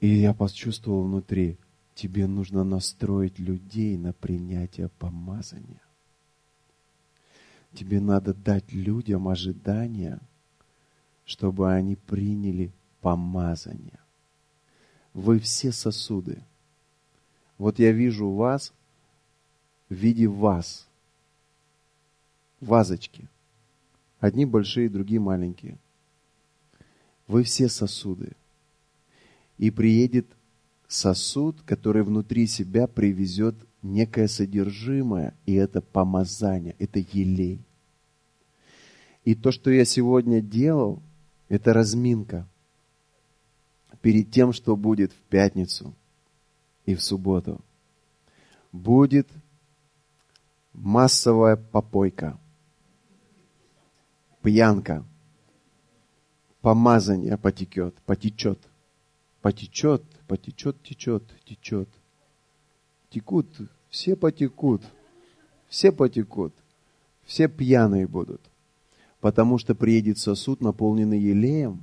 [0.02, 1.58] И я почувствовал внутри,
[1.98, 5.82] тебе нужно настроить людей на принятие помазания.
[7.74, 10.20] Тебе надо дать людям ожидания,
[11.26, 14.00] чтобы они приняли помазание.
[15.14, 16.44] Вы все сосуды.
[17.58, 18.74] Вот я вижу вас
[19.90, 20.88] в виде вас.
[22.62, 23.28] Вазочки.
[24.20, 25.80] Одни большие, другие маленькие.
[27.26, 28.34] Вы все сосуды.
[29.58, 30.37] И приедет
[30.88, 37.62] сосуд, который внутри себя привезет некое содержимое, и это помазание, это елей.
[39.24, 41.02] И то, что я сегодня делал,
[41.50, 42.48] это разминка
[44.02, 45.94] перед тем, что будет в пятницу
[46.86, 47.60] и в субботу.
[48.72, 49.28] Будет
[50.74, 52.40] массовая попойка,
[54.42, 55.04] пьянка,
[56.62, 58.60] помазание потекет, потечет,
[59.42, 61.90] потечет, потечет, течет, течет.
[63.10, 63.48] Текут,
[63.90, 64.82] все потекут,
[65.70, 66.54] все потекут,
[67.26, 68.42] все пьяные будут.
[69.22, 71.82] Потому что приедет сосуд, наполненный елеем,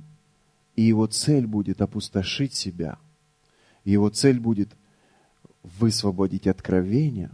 [0.75, 2.97] и его цель будет опустошить себя.
[3.83, 4.69] Его цель будет
[5.63, 7.31] высвободить откровение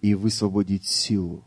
[0.00, 1.44] и высвободить силу.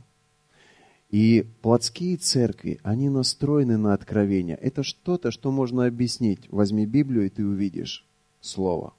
[1.09, 4.55] И плотские церкви, они настроены на откровение.
[4.55, 6.49] Это что-то, что можно объяснить.
[6.49, 8.05] Возьми Библию, и ты увидишь
[8.45, 8.93] Слово.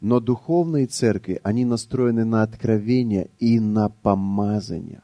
[0.00, 5.02] Но духовные церкви, они настроены на откровение и на помазание.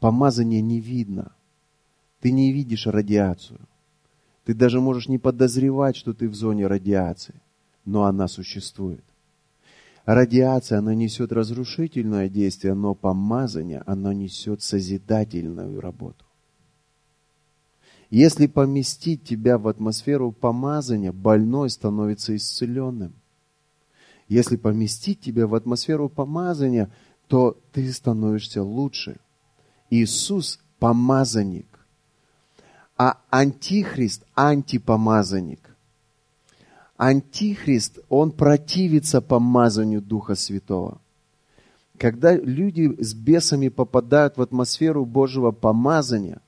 [0.00, 1.32] Помазание не видно.
[2.20, 3.60] Ты не видишь радиацию.
[4.44, 7.40] Ты даже можешь не подозревать, что ты в зоне радиации,
[7.84, 9.04] но она существует.
[10.06, 16.23] Радиация, она несет разрушительное действие, но помазание, она несет созидательную работу.
[18.14, 23.12] Если поместить тебя в атмосферу помазания, больной становится исцеленным.
[24.28, 26.92] Если поместить тебя в атмосферу помазания,
[27.26, 29.16] то ты становишься лучше.
[29.90, 31.66] Иисус– помазанник,
[32.96, 35.74] а антихрист– антипомазанник.
[36.96, 41.00] Антихрист, он противится помазанию Духа Святого.
[41.98, 46.40] Когда люди с бесами попадают в атмосферу Божьего помазания,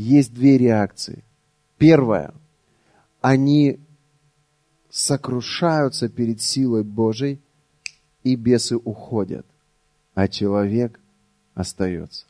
[0.00, 1.24] есть две реакции.
[1.78, 2.32] Первая.
[3.20, 3.80] Они
[4.88, 7.40] сокрушаются перед силой Божией,
[8.22, 9.46] и бесы уходят,
[10.14, 11.00] а человек
[11.54, 12.26] остается.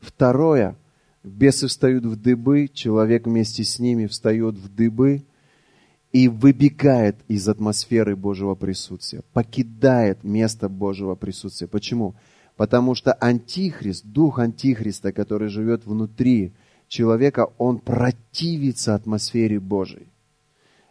[0.00, 0.76] Второе.
[1.22, 5.22] Бесы встают в дыбы, человек вместе с ними встает в дыбы,
[6.12, 11.68] и выбегает из атмосферы Божьего присутствия, покидает место Божьего присутствия.
[11.68, 12.14] Почему?
[12.56, 16.52] Потому что антихрист, дух антихриста, который живет внутри
[16.92, 20.08] человека, он противится атмосфере Божьей.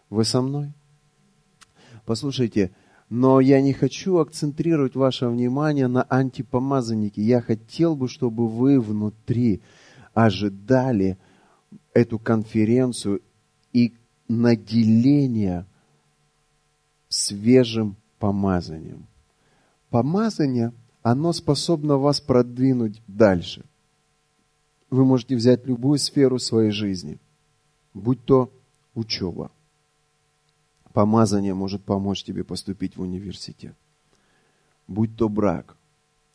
[0.10, 0.74] Вы со мной?
[2.06, 2.72] Послушайте,
[3.10, 7.22] но я не хочу акцентрировать ваше внимание на антипомазаннике.
[7.22, 9.62] Я хотел бы, чтобы вы внутри
[10.14, 11.18] ожидали
[11.94, 13.22] эту конференцию
[13.72, 13.94] и
[14.28, 15.68] наделение
[17.10, 19.06] свежим помазанием.
[19.92, 23.66] Помазание, оно способно вас продвинуть дальше.
[24.92, 27.18] Вы можете взять любую сферу своей жизни,
[27.94, 28.52] будь то
[28.94, 29.50] учеба.
[30.92, 33.74] Помазание может помочь тебе поступить в университет.
[34.90, 35.78] Будь то брак,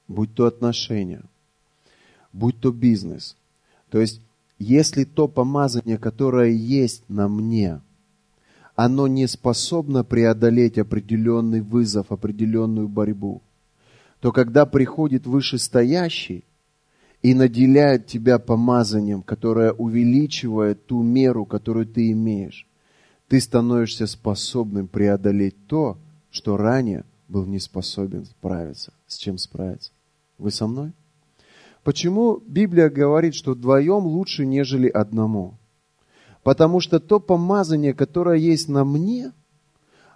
[0.09, 1.23] будь то отношения,
[2.33, 3.37] будь то бизнес.
[3.91, 4.23] То есть,
[4.59, 7.83] если то помазание, которое есть на мне,
[8.75, 13.43] оно не способно преодолеть определенный вызов, определенную борьбу,
[14.21, 16.46] то когда приходит вышестоящий
[17.27, 22.69] и наделяет тебя помазанием, которое увеличивает ту меру, которую ты имеешь,
[23.27, 25.99] ты становишься способным преодолеть то,
[26.31, 28.93] что ранее был не способен справиться.
[29.09, 29.91] С чем справиться?
[30.39, 30.93] Вы со мной?
[31.83, 35.55] Почему Библия говорит, что вдвоем лучше, нежели одному?
[36.45, 39.33] Потому что то помазание, которое есть на мне,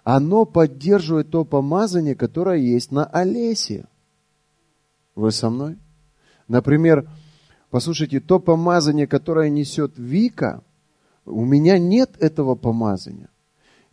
[0.05, 3.83] оно поддерживает то помазание, которое есть на Олесе.
[5.13, 5.75] Вы со мной?
[6.51, 7.09] Например,
[7.69, 10.61] послушайте, то помазание, которое несет Вика,
[11.25, 13.29] у меня нет этого помазания.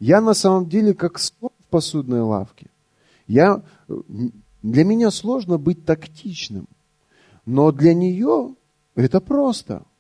[0.01, 2.67] Я на самом деле как слон в посудной лавке.
[3.29, 6.67] Я, для меня сложно быть тактичным,
[7.47, 8.55] но для нее
[8.95, 9.85] это просто–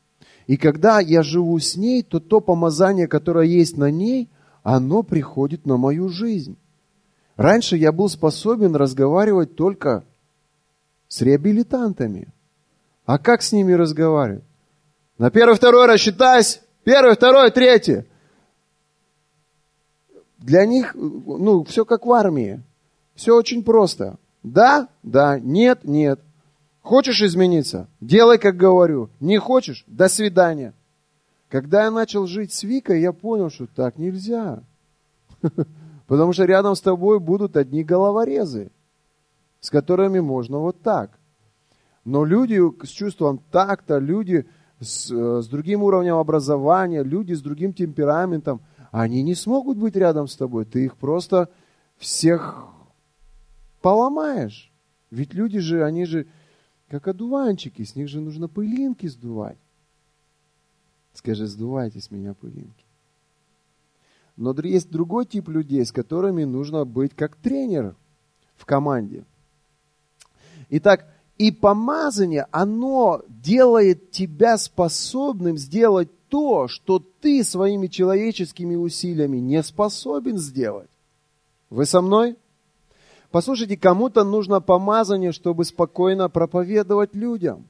[0.48, 4.30] и когда я живу с ней, то то помазание, которое есть на ней,
[4.62, 6.56] оно приходит на мою жизнь.
[7.36, 10.04] Раньше я был способен разговаривать только
[11.06, 12.32] с реабилитантами.
[13.08, 14.44] А как с ними разговаривать?
[15.16, 16.60] На первый, второй рассчитайся.
[16.84, 18.04] Первый, второй, третий.
[20.36, 22.62] Для них, ну, все как в армии.
[23.14, 24.18] Все очень просто.
[24.42, 26.20] Да, да, нет, нет.
[26.82, 27.88] Хочешь измениться?
[28.02, 29.08] Делай, как говорю.
[29.20, 29.84] Не хочешь?
[29.86, 30.74] До свидания.
[31.48, 34.62] Когда я начал жить с Викой, я понял, что так нельзя.
[36.06, 38.70] Потому что рядом с тобой будут одни головорезы,
[39.60, 41.17] с которыми можно вот так.
[42.08, 44.46] Но люди с чувством такта, люди
[44.80, 50.26] с, э, с другим уровнем образования, люди с другим темпераментом, они не смогут быть рядом
[50.26, 50.64] с тобой.
[50.64, 51.50] Ты их просто
[51.98, 52.66] всех
[53.82, 54.72] поломаешь.
[55.10, 56.26] Ведь люди же, они же
[56.88, 59.58] как одуванчики, с них же нужно пылинки сдувать.
[61.12, 62.86] Скажи, сдувайте с меня пылинки.
[64.34, 67.94] Но есть другой тип людей, с которыми нужно быть как тренер
[68.56, 69.26] в команде.
[70.70, 71.06] Итак,
[71.38, 80.36] и помазание, оно делает тебя способным сделать то, что ты своими человеческими усилиями не способен
[80.36, 80.90] сделать.
[81.70, 82.36] Вы со мной?
[83.30, 87.68] Послушайте, кому-то нужно помазание, чтобы спокойно проповедовать людям.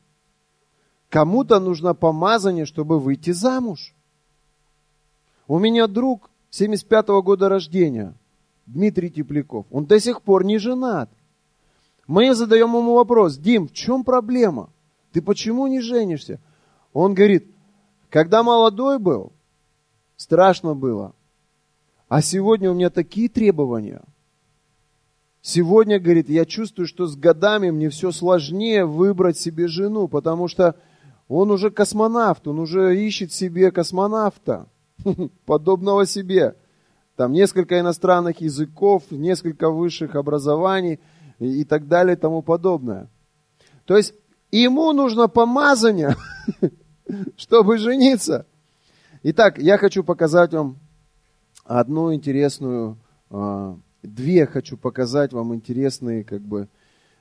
[1.10, 3.94] Кому-то нужно помазание, чтобы выйти замуж.
[5.46, 8.14] У меня друг 75-го года рождения,
[8.66, 9.66] Дмитрий Тепляков.
[9.70, 11.10] Он до сих пор не женат.
[12.08, 14.70] Мы задаем ему вопрос, Дим, в чем проблема?
[15.12, 16.40] Ты почему не женишься?
[16.92, 17.46] Он говорит,
[18.10, 19.32] когда молодой был,
[20.16, 21.14] страшно было.
[22.08, 24.02] А сегодня у меня такие требования–
[25.40, 30.74] Сегодня, говорит, я чувствую, что с годами мне все сложнее выбрать себе жену, потому что
[31.28, 34.66] он уже космонавт, он уже ищет себе космонавта,
[35.46, 36.56] подобного себе.
[37.16, 41.00] Там несколько иностранных языков, несколько высших образований
[41.38, 43.08] и так далее и тому подобное.
[43.84, 44.14] То есть
[44.50, 46.16] ему нужно помазание,
[47.36, 48.46] чтобы жениться.
[49.22, 50.78] Итак, я хочу показать вам
[51.64, 52.98] одну интересную
[53.30, 56.68] а, две хочу показать вам интересные как бы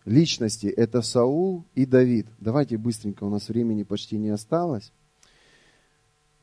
[0.06, 0.68] личности.
[0.68, 2.28] Это Саул и Давид.
[2.40, 4.92] Давайте быстренько, у нас времени почти не осталось.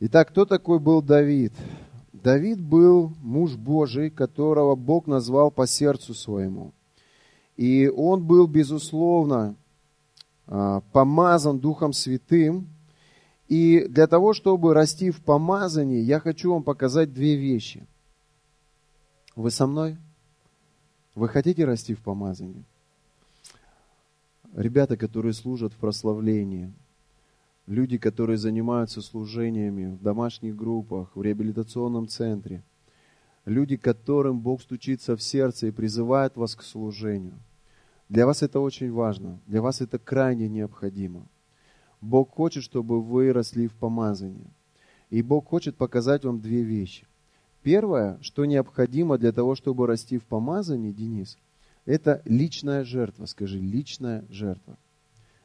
[0.01, 1.53] Итак, кто такой был Давид?
[2.13, 6.73] Давид был муж Божий, которого Бог назвал по сердцу своему.
[7.57, 9.57] И он был, безусловно,
[10.47, 12.69] а, помазан Духом Святым.
[13.49, 17.87] И для того, чтобы расти в помазании, я хочу вам показать две вещи.
[19.37, 19.97] Вы со мной?
[21.15, 22.65] Вы хотите расти в помазании?
[24.55, 26.73] Ребята, которые служат в прославлении,
[27.67, 32.63] люди, которые занимаются служениями в домашних группах, в реабилитационном центре,
[33.45, 37.39] люди, которым Бог стучится в сердце и призывает вас к служению.
[38.09, 41.27] Для вас это очень важно, для вас это крайне необходимо.
[42.01, 44.51] Бог хочет, чтобы вы росли в помазании.
[45.11, 47.07] И Бог хочет показать вам две вещи.
[47.63, 51.39] Первое, что необходимо для того, чтобы расти в помазании, Денис,
[51.87, 53.25] это личная жертва.
[53.25, 54.77] Скажи, личная жертва.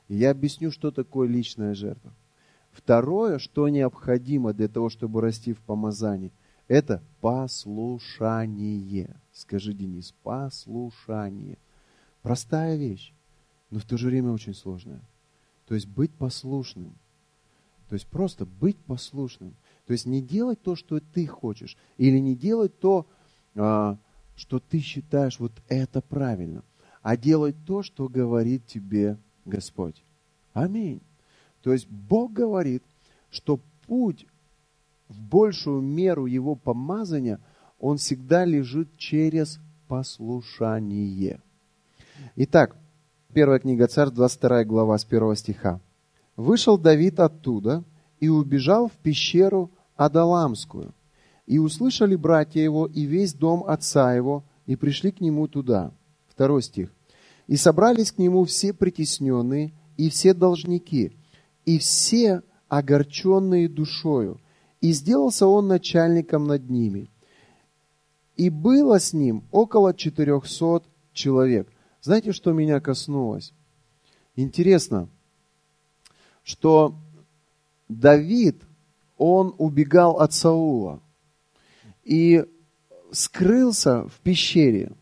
[0.10, 2.12] И я объясню, что такое личная жертва.
[2.72, 6.32] Второе, что необходимо для того, чтобы расти в помазании,
[6.70, 9.20] это послушание.
[9.34, 11.58] Скажи, Денис, послушание.
[12.22, 13.14] Простая вещь,
[13.70, 15.02] но в то же время очень сложная.
[15.66, 16.96] То есть быть послушным.
[17.90, 19.56] То есть просто быть послушным.
[19.88, 23.08] То есть не делать то, что ты хочешь, или не делать то,
[23.56, 23.98] а,
[24.36, 26.64] что ты считаешь вот это правильно,
[27.02, 30.04] а делать то, что говорит тебе Господь.
[30.54, 31.02] Аминь.
[31.64, 32.84] То есть Бог говорит,
[33.32, 34.28] что путь
[35.10, 37.40] в большую меру его помазания,
[37.80, 41.42] он всегда лежит через послушание.
[42.36, 42.76] Итак,
[43.34, 45.82] первая книга Царств, 22 глава с 1 стиха.
[46.36, 47.84] «Вышел Давид оттуда
[48.20, 50.94] и убежал в пещеру Адаламскую.
[51.48, 55.92] И услышали братья его и весь дом отца его, и пришли к нему туда».
[56.28, 56.94] Второй стих.
[57.48, 61.18] «И собрались к нему все притесненные, и все должники,
[61.66, 64.40] и все огорченные душою,
[64.82, 67.10] и сделался он начальником над ними.
[68.36, 71.68] И было с ним около четырехсот человек.
[72.02, 73.54] Знаете, что меня коснулось?
[74.36, 75.10] Интересно,
[76.44, 76.96] что
[77.90, 78.64] Давид,
[79.18, 81.02] он убегал от Саула
[82.06, 82.46] и
[83.12, 84.94] скрылся в пещере.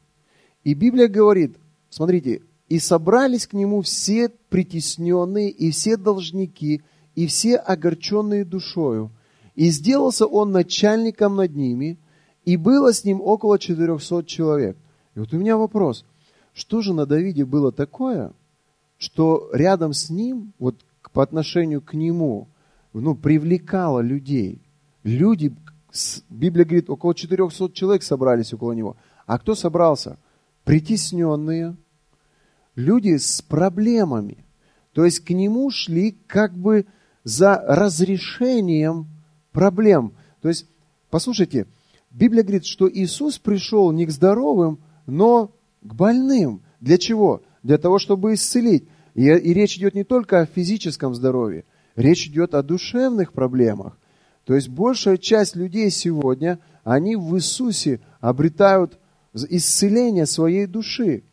[0.64, 1.56] И Библия говорит,
[1.90, 6.82] смотрите, и собрались к нему все притесненные, и все должники,
[7.16, 9.12] и все огорченные душою,
[9.58, 11.98] и сделался он начальником над ними,
[12.46, 14.78] и было с ним около 400 человек.
[15.16, 16.06] И вот у меня вопрос,
[16.54, 18.34] что же на Давиде было такое,
[19.00, 20.76] что рядом с ним, вот
[21.12, 22.48] по отношению к нему,
[22.94, 24.62] ну, привлекало людей.
[25.04, 25.56] Люди,
[26.30, 28.96] Библия говорит, около 400 человек собрались около него.
[29.26, 30.20] А кто собрался?
[30.66, 31.76] Притесненные,
[32.76, 34.38] люди с проблемами.
[34.94, 36.86] То есть к нему шли как бы
[37.24, 39.08] за разрешением
[39.58, 40.14] проблем.
[40.44, 40.68] То есть,
[41.10, 41.66] послушайте,
[42.12, 44.78] Библия говорит, что Иисус пришел не к здоровым,
[45.08, 45.52] но
[45.82, 46.62] к больным.
[46.80, 47.42] Для чего?
[47.64, 48.88] Для того, чтобы исцелить.
[49.16, 51.64] И, и речь идет не только о физическом здоровье,
[51.96, 53.98] речь идет о душевных проблемах.
[54.46, 59.00] То есть большая часть людей сегодня, они в Иисусе обретают
[59.34, 61.24] исцеление своей души.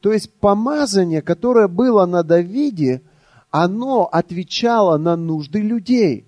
[0.00, 3.02] То есть помазание, которое было на Давиде,
[3.50, 6.27] оно отвечало на нужды людей.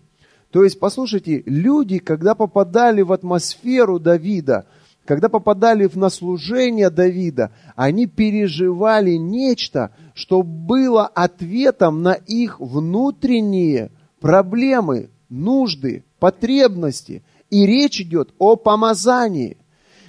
[0.50, 4.66] То есть, послушайте, люди, когда попадали в атмосферу Давида,
[5.04, 13.90] когда попадали в наслужение Давида, они переживали нечто, что было ответом на их внутренние
[14.20, 17.22] проблемы, нужды, потребности.
[17.48, 19.56] И речь идет о помазании.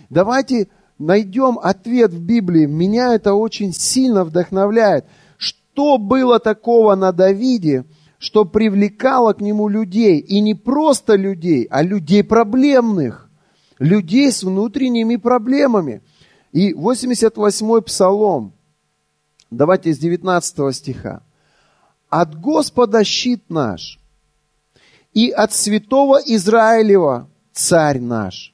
[0.10, 0.68] Давайте
[1.00, 2.66] найдем ответ в Библии.
[2.66, 5.06] Меня это очень сильно вдохновляет.
[5.38, 7.86] Что было такого на Давиде,
[8.22, 13.32] что привлекало к нему людей, и не просто людей, а людей проблемных,
[13.80, 16.04] людей с внутренними проблемами.
[16.52, 18.54] И 88-й псалом,
[19.50, 21.24] давайте с 19 стиха.
[22.10, 24.00] «От Господа щит наш,
[25.16, 28.54] и от святого Израилева царь наш.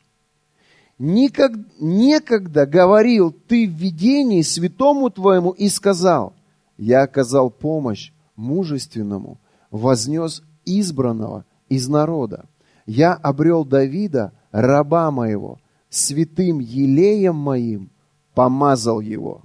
[0.98, 6.34] Никогда, некогда говорил ты в видении святому твоему и сказал,
[6.78, 9.40] я оказал помощь мужественному,
[9.72, 12.46] вознес избранного из народа.
[12.86, 15.60] Я обрел Давида, раба моего,
[15.90, 17.92] святым елеем моим
[18.34, 19.44] помазал его.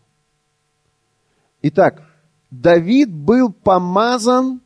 [1.62, 2.03] Итак,
[2.51, 4.61] Давид был помазан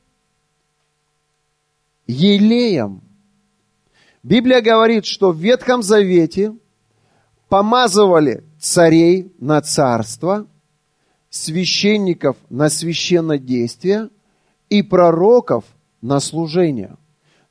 [2.07, 3.03] елеем.
[4.23, 6.57] Библия говорит, что в Ветхом Завете
[7.49, 10.49] помазывали царей на царство,
[11.31, 14.11] священников на священнодействие
[14.69, 15.65] и пророков
[16.03, 16.97] на служение.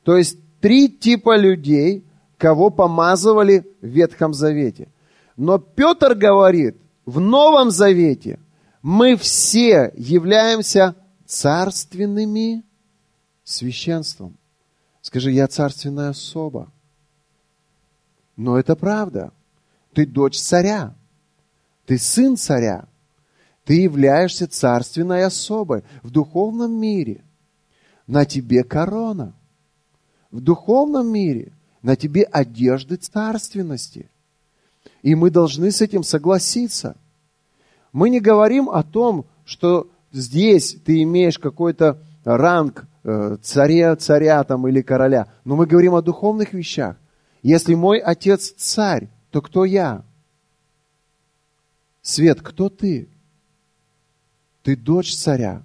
[0.03, 2.03] То есть три типа людей,
[2.37, 4.89] кого помазывали в Ветхом Завете.
[5.37, 8.39] Но Петр говорит, в Новом Завете
[8.81, 10.95] мы все являемся
[11.25, 12.63] царственными
[13.43, 14.37] священством.
[15.01, 16.71] Скажи, я царственная особа.
[18.35, 19.31] Но это правда.
[19.93, 20.95] Ты дочь царя.
[21.85, 22.87] Ты сын царя.
[23.65, 27.21] Ты являешься царственной особой в духовном мире.
[28.07, 29.33] На тебе корона.
[30.31, 31.51] В духовном мире
[31.81, 34.09] на тебе одежды царственности.
[35.01, 36.95] И мы должны с этим согласиться.
[37.91, 44.67] Мы не говорим о том, что здесь ты имеешь какой-то ранг э, царя, царя там
[44.67, 46.97] или короля, но мы говорим о духовных вещах.
[47.41, 50.03] Если мой отец царь, то кто я?
[52.01, 53.07] Свет, кто ты?
[54.65, 55.61] Ты дочь царя.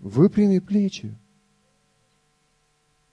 [0.00, 1.16] Выпрями плечи.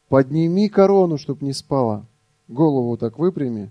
[0.10, 2.08] Подними корону, чтоб не спала.
[2.48, 3.70] Голову так выпрями.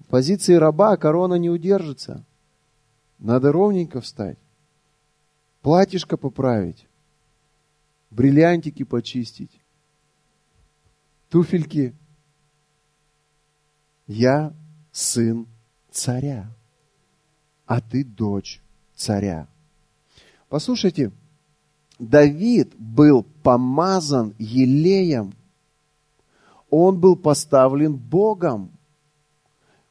[0.00, 2.24] В позиции раба корона не удержится.
[3.20, 4.36] Надо ровненько встать.
[5.62, 6.88] Платьишко поправить.
[8.10, 9.60] Бриллиантики почистить.
[11.28, 11.94] Туфельки.
[14.08, 14.52] Я
[14.90, 15.46] сын
[15.88, 16.52] царя,
[17.64, 18.60] а ты дочь
[18.98, 19.46] царя.
[20.48, 21.12] Послушайте,
[21.98, 25.32] Давид был помазан елеем.
[26.70, 28.70] Он был поставлен Богом.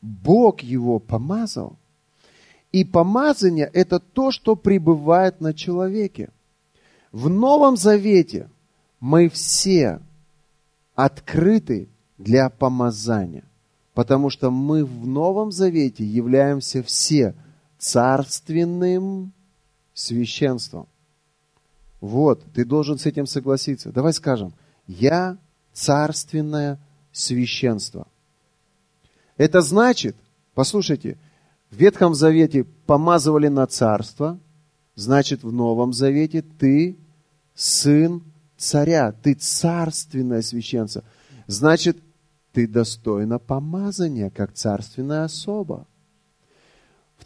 [0.02, 1.78] Бог его помазал.
[2.72, 6.30] И помазание– это то, что пребывает на человеке.
[7.12, 8.50] В Новом Завете
[9.00, 10.02] мы все
[10.94, 11.88] открыты
[12.18, 13.46] для помазания,
[13.94, 17.34] потому что мы в Новом Завете являемся все
[17.78, 19.34] царственным
[19.94, 20.88] священством.
[22.00, 23.92] Вот, ты должен с этим согласиться.
[23.92, 24.54] Давай скажем,
[24.86, 25.38] я
[25.74, 26.80] царственное
[27.12, 28.08] священство.
[29.38, 30.16] Это значит,
[30.54, 31.18] послушайте,
[31.72, 34.40] в Ветхом Завете помазывали на царство,
[34.96, 36.98] значит, в Новом Завете ты
[37.54, 38.24] сын
[38.58, 41.04] царя, ты царственное священство.
[41.48, 41.98] Значит,
[42.54, 45.86] ты достойна помазания, как царственная особа.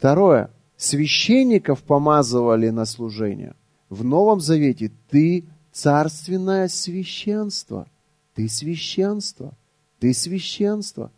[0.02, 0.50] Второе.
[0.76, 3.54] Священников помазывали на служение.
[3.88, 7.86] В Новом Завете ты царственное священство.
[8.34, 9.56] Ты священство.
[10.00, 11.12] Ты священство.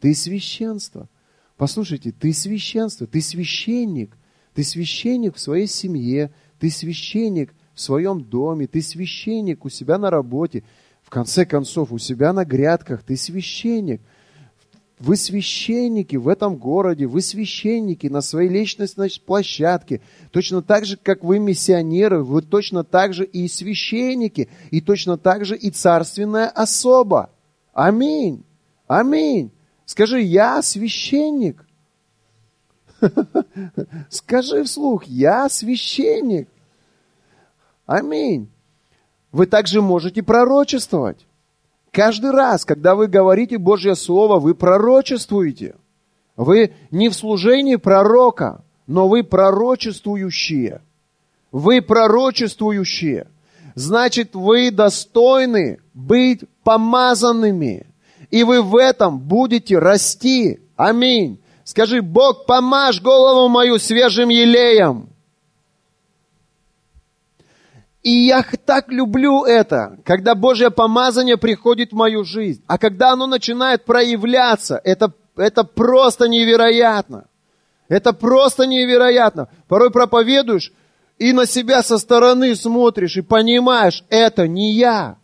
[0.00, 1.08] Ты священство.
[1.56, 4.14] Послушайте, ты священство, ты священник.
[4.52, 10.10] Ты священник в своей семье, ты священник в своем доме, ты священник у себя на
[10.10, 10.62] работе,
[11.02, 14.02] в конце концов, у себя на грядках, ты священник.
[14.98, 20.00] Вы священники в этом городе, вы священники на своей личностной площадке.
[20.30, 25.44] Точно так же, как вы миссионеры, вы точно так же и священники, и точно так
[25.44, 27.30] же и царственная особа.
[27.74, 28.42] Аминь.
[28.86, 29.50] Аминь.
[29.84, 31.66] Скажи, я священник.
[34.08, 36.48] Скажи вслух, я священник.
[37.84, 38.48] Аминь.
[39.30, 41.26] Вы также можете пророчествовать.
[41.96, 45.76] Каждый раз, когда вы говорите Божье Слово, вы пророчествуете.
[46.36, 50.82] Вы не в служении пророка, но вы пророчествующие.
[51.52, 53.28] Вы пророчествующие.
[53.74, 57.86] Значит, вы достойны быть помазанными.
[58.30, 60.60] И вы в этом будете расти.
[60.76, 61.40] Аминь.
[61.64, 65.08] Скажи, Бог, помажь голову мою свежим елеем.
[68.06, 72.62] И я так люблю это, когда Божье помазание приходит в мою жизнь.
[72.68, 77.26] А когда оно начинает проявляться, это, это просто невероятно.
[77.88, 79.48] Это просто невероятно.
[79.66, 80.72] Порой проповедуешь
[81.18, 85.16] и на себя со стороны смотришь и понимаешь, это не я.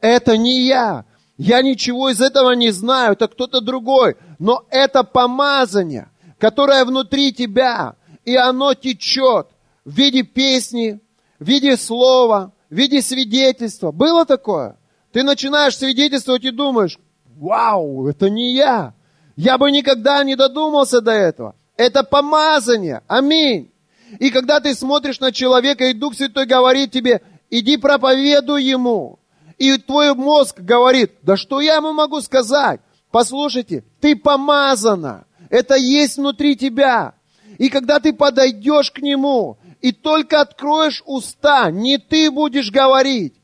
[0.00, 1.04] Это не я.
[1.38, 4.16] Я ничего из этого не знаю, это кто-то другой.
[4.40, 6.08] Но это помазание,
[6.38, 9.46] которое внутри тебя, и оно течет
[9.84, 11.00] в виде песни,
[11.38, 13.92] в виде слова, в виде свидетельства.
[13.92, 14.76] Было такое?
[15.12, 16.98] Ты начинаешь свидетельствовать и думаешь,
[17.36, 18.94] вау, это не я.
[19.36, 21.54] Я бы никогда не додумался до этого.
[21.76, 23.02] Это помазание.
[23.06, 23.70] Аминь.
[24.18, 29.18] И когда ты смотришь на человека, и Дух Святой говорит тебе, иди проповедуй ему.
[29.58, 32.80] И твой мозг говорит, да что я ему могу сказать?
[33.10, 35.26] Послушайте, ты помазана.
[35.50, 37.14] Это есть внутри тебя.
[37.58, 43.34] И когда ты подойдешь к нему, и только откроешь уста, не ты будешь говорить,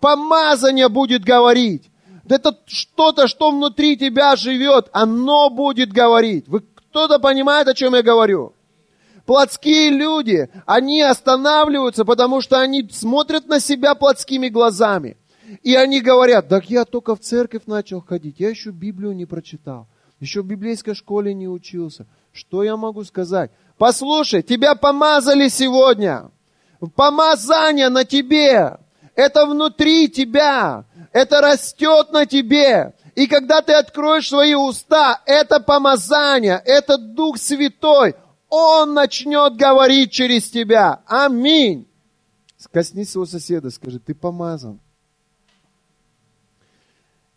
[0.00, 1.90] помазание будет говорить.
[2.28, 6.48] Это что-то, что внутри тебя живет, оно будет говорить.
[6.48, 8.54] Вы кто-то понимает, о чем я говорю?
[9.26, 15.16] Плотские люди, они останавливаются, потому что они смотрят на себя плотскими глазами.
[15.62, 19.86] И они говорят, так я только в церковь начал ходить, я еще Библию не прочитал,
[20.18, 22.06] еще в библейской школе не учился.
[22.32, 23.50] Что я могу сказать?
[23.82, 26.30] Послушай, тебя помазали сегодня.
[26.94, 28.78] Помазание на тебе.
[29.16, 30.84] Это внутри тебя.
[31.10, 32.94] Это растет на тебе.
[33.16, 38.14] И когда ты откроешь свои уста, это помазание, это Дух Святой,
[38.48, 41.00] Он начнет говорить через тебя.
[41.04, 41.88] Аминь.
[42.72, 44.78] Коснись своего соседа, скажи, ты помазан.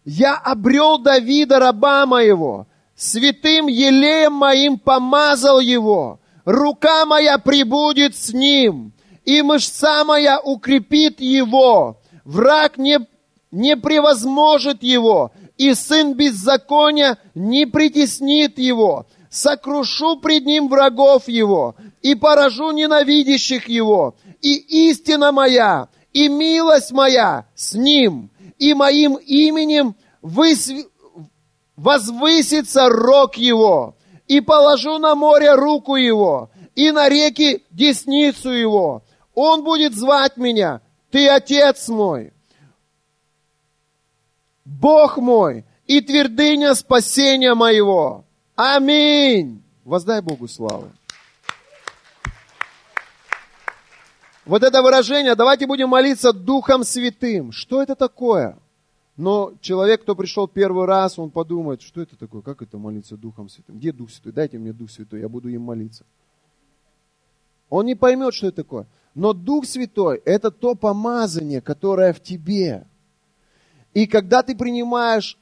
[0.04, 2.68] Я обрел Давида, раба моего.
[2.96, 6.20] святым елеем моим помазал его.
[6.46, 8.94] Рука моя прибудет с ним,
[9.26, 12.00] и мышца моя укрепит его.
[12.24, 13.00] Враг не,
[13.52, 19.08] не превозможет его, и сын беззакония не притеснит его.
[19.32, 24.16] Сокрушу пред ним врагов его, и поражу ненавидящих его.
[24.42, 24.54] И
[24.90, 28.30] истина моя, и милость моя с ним,
[28.60, 30.74] и моим именем высв...
[31.76, 33.95] возвысится рог его.
[34.28, 39.04] И положу на море руку его, и на реки десницу его.
[39.34, 42.34] Он будет звать меня, ты отец мой.
[44.66, 48.26] Бог мой и твердыня спасения моего.
[48.56, 49.64] Аминь.
[49.84, 50.90] Воздай Богу славу.
[54.46, 57.52] Вот это выражение, давайте будем молиться Духом Святым.
[57.52, 58.58] Что это такое?
[59.18, 63.48] Но человек, кто пришел первый раз, он подумает, что это такое, как это молиться Духом
[63.48, 63.78] Святым?
[63.78, 64.34] Где Дух Святой?
[64.34, 66.06] Дайте мне Дух Святой, я буду им молиться.
[67.70, 68.88] Он не поймет, что это такое.
[69.14, 72.86] Но Дух Святой– это то помазание, которое в тебе.
[73.94, 75.38] И когда ты принимаешь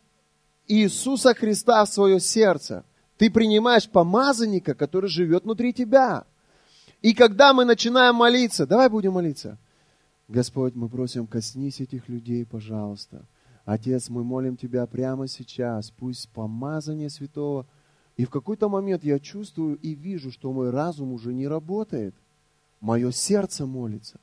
[0.68, 2.86] Иисуса Христа в свое сердце,
[3.18, 6.26] ты принимаешь помазанника, который живет внутри тебя.
[7.02, 9.58] И когда мы начинаем молиться, давай будем молиться.
[10.28, 13.26] Господь, мы просим, коснись этих людей, пожалуйста.
[13.66, 17.66] Отец, мы молим Тебя прямо сейчас, пусть помазание святого.
[18.18, 22.14] И в какой-то момент я чувствую и вижу, что мой разум уже не работает.
[22.82, 24.20] Мое сердце молится.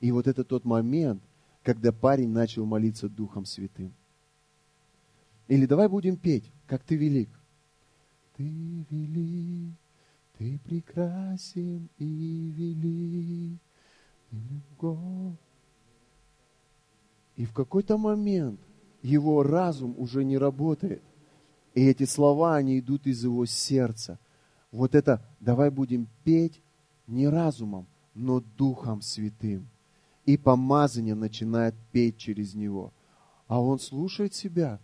[0.00, 1.22] И вот это тот момент,
[1.62, 3.94] когда парень начал молиться Духом Святым.
[5.46, 7.28] Или давай будем петь, как ты велик.
[8.36, 8.44] Ты
[8.90, 9.74] велик,
[10.36, 13.60] ты прекрасен и велик.
[14.32, 14.60] И
[17.42, 18.60] в какой-то момент
[19.02, 21.02] его разум уже не работает.
[21.74, 24.18] И эти слова, они идут из его сердца.
[24.70, 26.62] Вот это давай будем петь
[27.06, 29.68] не разумом, но Духом Святым
[30.24, 32.92] и помазание начинает петь через него.
[33.46, 34.80] А он слушает себя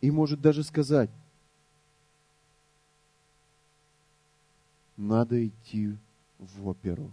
[0.00, 1.10] и может даже сказать,
[4.96, 5.96] надо идти
[6.38, 7.12] в оперу.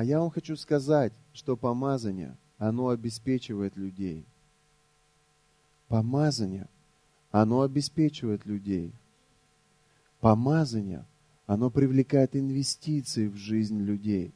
[0.00, 4.24] А я вам хочу сказать, что помазание, оно обеспечивает людей.
[5.88, 6.68] Помазание,
[7.30, 8.94] оно обеспечивает людей.
[10.20, 11.04] Помазание,
[11.46, 14.32] оно привлекает инвестиции в жизнь людей.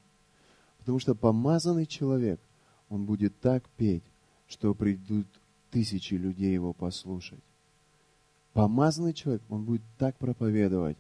[0.81, 2.41] Потому что помазанный человек,
[2.91, 4.05] он будет так петь,
[4.49, 5.27] что придут
[5.71, 7.41] тысячи людей его послушать.
[8.53, 10.99] Помазанный человек, он будет так проповедовать,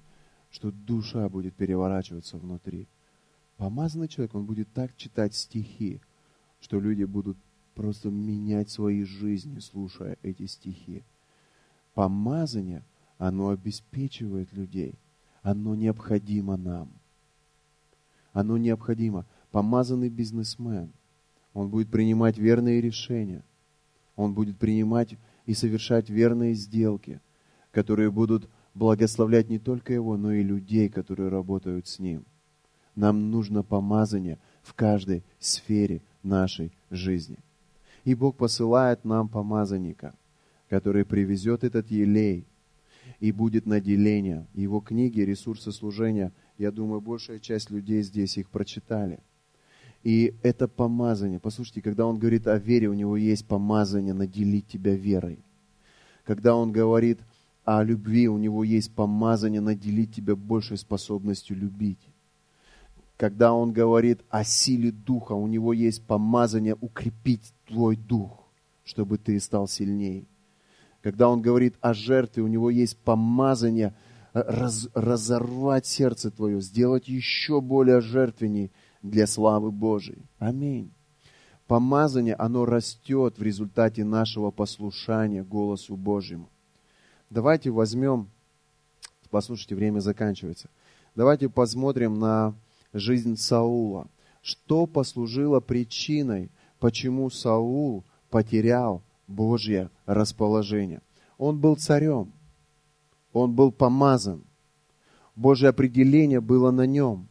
[0.50, 2.88] что душа будет переворачиваться внутри.
[3.64, 6.02] Помазанный человек, он будет так читать стихи,
[6.60, 7.38] что люди будут
[7.74, 11.02] просто менять свои жизни, слушая эти стихи.
[11.94, 12.84] Помазание–
[13.18, 14.98] оно обеспечивает людей.
[15.40, 16.90] Оно необходимо нам.
[18.34, 19.24] Оно необходимо.
[19.50, 20.92] Помазанный бизнесмен,
[21.54, 23.42] он будет принимать верные решения.
[24.14, 27.18] Он будет принимать и совершать верные сделки,
[27.70, 32.26] которые будут благословлять не только его, но и людей, которые работают с ним.
[32.96, 37.38] Нам нужно помазание в каждой сфере нашей жизни.
[38.04, 40.14] И Бог посылает нам помазанника,
[40.68, 42.46] который привезет этот елей–
[43.20, 44.46] и будет наделение.
[44.54, 49.18] Его книги, ресурсы служения, я думаю, большая часть людей здесь их прочитали.
[50.02, 51.40] И это помазание.
[51.40, 55.38] Послушайте, когда он говорит о вере, у него есть помазание наделить тебя верой.
[56.24, 57.20] Когда он говорит
[57.64, 62.10] о любви, у него есть помазание наделить тебя большей способностью любить.
[63.16, 68.48] Когда он говорит о силе духа, у него есть помазание укрепить твой дух,
[68.84, 70.24] чтобы ты стал сильнее.
[71.00, 73.94] Когда он говорит о жертве, у него есть помазание
[74.32, 80.22] э, раз, разорвать сердце твое, сделать еще более жертвенней для славы Божией.
[80.38, 80.90] Аминь.
[81.66, 86.48] Помазание, оно растет в результате нашего послушания голосу Божьему.
[87.30, 88.28] Давайте возьмем,
[89.30, 90.68] послушайте, время заканчивается.
[91.14, 92.54] Давайте посмотрим на
[92.94, 94.08] жизнь Саула.
[94.40, 101.02] Что послужило причиной, почему Саул потерял Божье расположение.
[101.36, 102.32] Он был царем,
[103.32, 104.44] он был помазан.
[105.34, 107.28] Божье определение было на нем.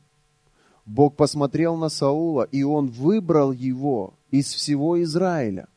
[0.85, 5.69] Бог посмотрел на Саула, и он выбрал его из всего Израиля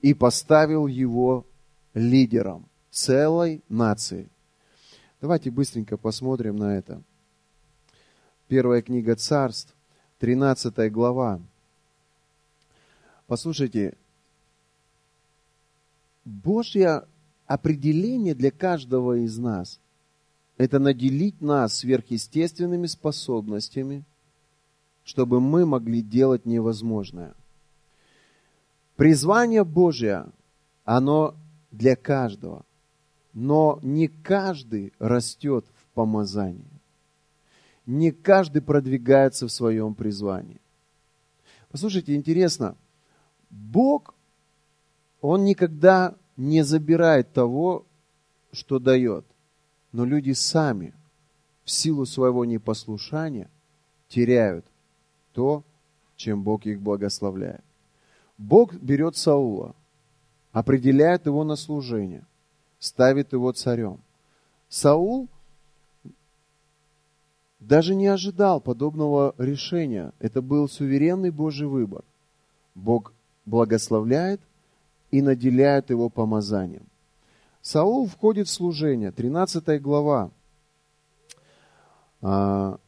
[0.00, 1.46] и поставил его
[1.92, 4.30] лидером целой нации.
[5.20, 7.02] Давайте быстренько посмотрим на это.
[8.50, 9.72] Первая книга царств,
[10.18, 11.40] 13 глава.
[13.28, 13.96] Послушайте,
[16.24, 17.04] Божье
[17.46, 19.78] определение для каждого из нас–
[20.58, 24.02] это наделить нас сверхъестественными способностями,
[25.04, 27.34] чтобы мы могли делать невозможное.
[28.96, 30.26] Призвание Божье,
[30.84, 31.36] оно
[31.70, 32.64] для каждого,
[33.32, 36.79] но не каждый растет в помазании.
[37.90, 40.60] Не каждый продвигается в своем призвании.
[41.72, 42.76] Послушайте, интересно,
[43.50, 44.14] Бог,
[45.20, 47.84] Он никогда не забирает того,
[48.52, 49.26] что дает.
[49.90, 50.94] Но люди сами
[51.64, 53.50] в силу своего непослушания
[54.06, 54.64] теряют
[55.32, 55.64] то,
[56.14, 57.64] чем Бог их благословляет.
[58.38, 59.74] Бог берет Саула,
[60.52, 62.24] определяет его на служение,
[62.78, 63.98] ставит его царем.
[64.68, 65.28] Саул
[67.60, 70.12] даже не ожидал подобного решения.
[70.18, 72.02] Это был суверенный Божий выбор.
[72.74, 73.12] Бог
[73.44, 74.40] благословляет
[75.10, 76.86] и наделяет его помазанием.
[77.62, 80.30] Саул входит в служение, 13 глава.
[82.22, 82.78] А,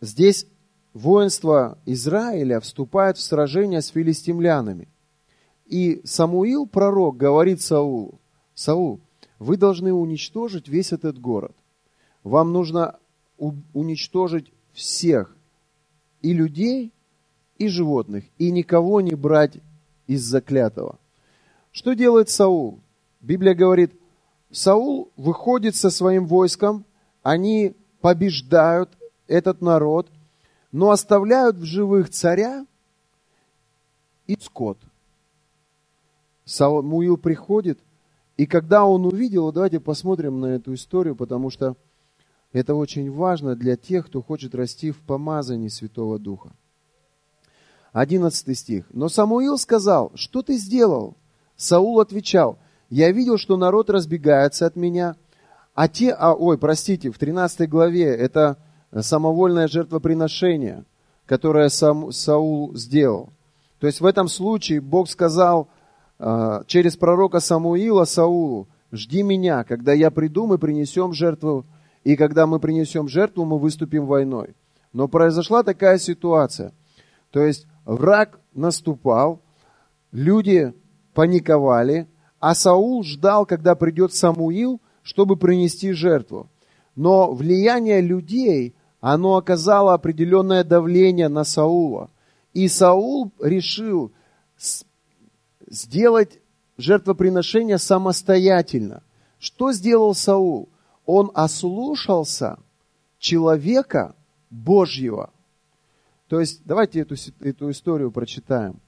[0.00, 0.46] здесь
[0.94, 4.86] воинство Израиля вступает в сражение с филистимлянами.
[5.66, 8.20] И Самуил, пророк, говорит Саулу,
[8.54, 9.00] Саул,
[9.38, 11.54] вы должны уничтожить весь этот город.
[12.24, 12.98] Вам нужно
[13.38, 15.34] уничтожить всех,
[16.22, 16.92] и людей,
[17.58, 19.58] и животных, и никого не брать
[20.06, 20.98] из заклятого.
[21.70, 22.80] Что делает Саул?
[23.20, 23.92] Библия говорит,
[24.50, 26.84] Саул выходит со своим войском,
[27.22, 28.90] они побеждают
[29.26, 30.08] этот народ,
[30.72, 32.66] но оставляют в живых царя
[34.26, 34.78] и скот.
[36.44, 37.78] Самуил приходит,
[38.38, 41.76] и когда он увидел, давайте посмотрим на эту историю, потому что
[42.52, 46.52] это очень важно для тех, кто хочет расти в помазании Святого Духа.
[47.92, 48.86] 11 стих.
[48.90, 51.16] Но Самуил сказал, что ты сделал?
[51.56, 52.58] Саул отвечал,
[52.90, 55.16] я видел, что народ разбегается от меня,
[55.74, 58.56] а те, а, ой, простите, в 13 главе это
[58.96, 60.84] самовольное жертвоприношение,
[61.26, 63.30] которое сам, Саул сделал.
[63.80, 65.68] То есть в этом случае Бог сказал
[66.18, 71.64] через пророка Самуила Саулу, жди меня, когда я приду, мы принесем жертву,
[72.04, 74.54] и когда мы принесем жертву, мы выступим войной.
[74.92, 76.72] Но произошла такая ситуация.
[77.30, 79.42] То есть враг наступал,
[80.10, 80.72] люди
[81.14, 82.08] паниковали,
[82.40, 86.48] а Саул ждал, когда придет Самуил, чтобы принести жертву.
[86.96, 92.10] Но влияние людей оно оказало определенное давление на Саула.
[92.54, 94.12] И Саул решил
[95.70, 96.40] сделать
[96.76, 99.02] жертвоприношение самостоятельно.
[99.38, 100.68] Что сделал Саул?
[101.06, 102.58] Он ослушался
[103.18, 104.14] человека
[104.50, 105.30] Божьего.
[106.28, 108.80] То есть, давайте эту, эту историю прочитаем.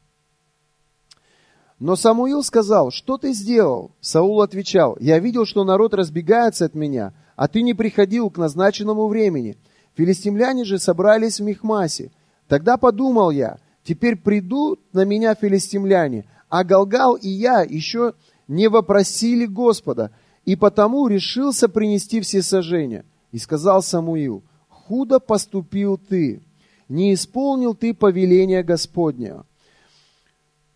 [1.79, 3.93] Но Самуил сказал, что ты сделал?
[4.01, 9.09] Саул отвечал, я видел, что народ разбегается от меня, а ты не приходил к назначенному
[9.09, 9.57] времени–
[9.97, 12.11] Филистимляне же собрались в Мехмасе.
[12.49, 18.15] Тогда подумал я, теперь придут на меня филистимляне, а Галгал и я еще
[18.49, 20.11] не вопросили Господа,
[20.45, 23.05] и потому решился принести все сожжения.
[23.31, 26.43] И сказал Самуил, худо поступил ты,
[26.89, 29.45] не исполнил ты повеления Господня,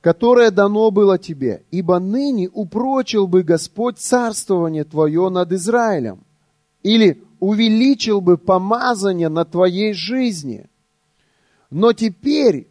[0.01, 6.21] которое дано было тебе, ибо ныне упрочил бы Господь царствование твое над Израилем.
[6.85, 10.67] Или увеличил бы помазание на твоей жизни.
[11.71, 12.69] Но теперь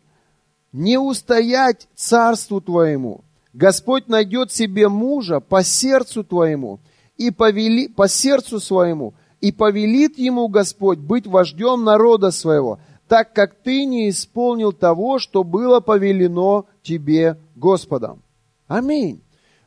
[0.74, 3.24] не устоять царству твоему.
[3.54, 6.80] Господь найдет себе мужа по сердцу твоему
[7.18, 13.56] и повели, по сердцу своему, и повелит ему Господь быть вождем народа своего, так как
[13.56, 18.22] ты не исполнил того, что было повелено тебе Господом.
[18.68, 19.22] Аминь.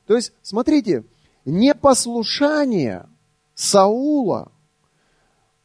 [0.06, 1.04] То есть, смотрите,
[1.44, 3.06] непослушание
[3.54, 4.50] Саула–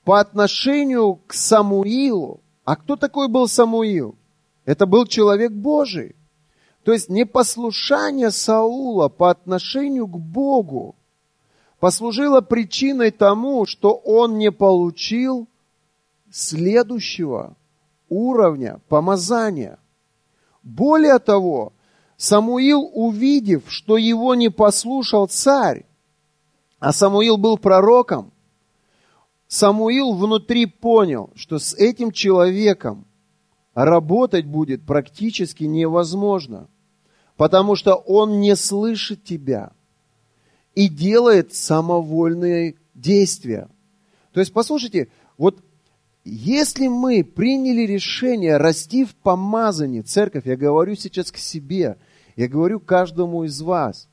[0.04, 2.42] по отношению к Самуилу.
[2.64, 4.16] А кто такой был Самуил?
[4.66, 6.16] Это был человек Божий.
[6.84, 10.96] То есть непослушание Саула по отношению к Богу
[11.80, 15.48] послужило причиной тому, что он не получил
[16.32, 17.56] следующего
[18.10, 19.80] уровня помазания.
[20.64, 21.74] Более того,
[22.18, 25.86] Самуил, увидев, что его не послушал царь,
[26.80, 28.32] а Самуил был пророком,
[29.48, 33.06] Самуил внутри понял, что с этим человеком
[33.74, 36.70] работать будет практически невозможно,
[37.38, 39.72] потому что он не слышит тебя
[40.76, 43.70] и делает самовольные действия.
[44.34, 45.64] То есть, послушайте, вот
[46.24, 51.98] если мы приняли решение расти в помазании, церковь, я говорю сейчас к себе,
[52.36, 54.08] я говорю каждому из вас,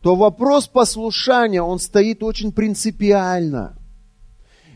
[0.00, 3.76] то вопрос послушания, он стоит очень принципиально.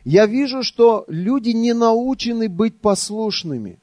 [0.04, 3.80] Я вижу, что люди не научены быть послушными.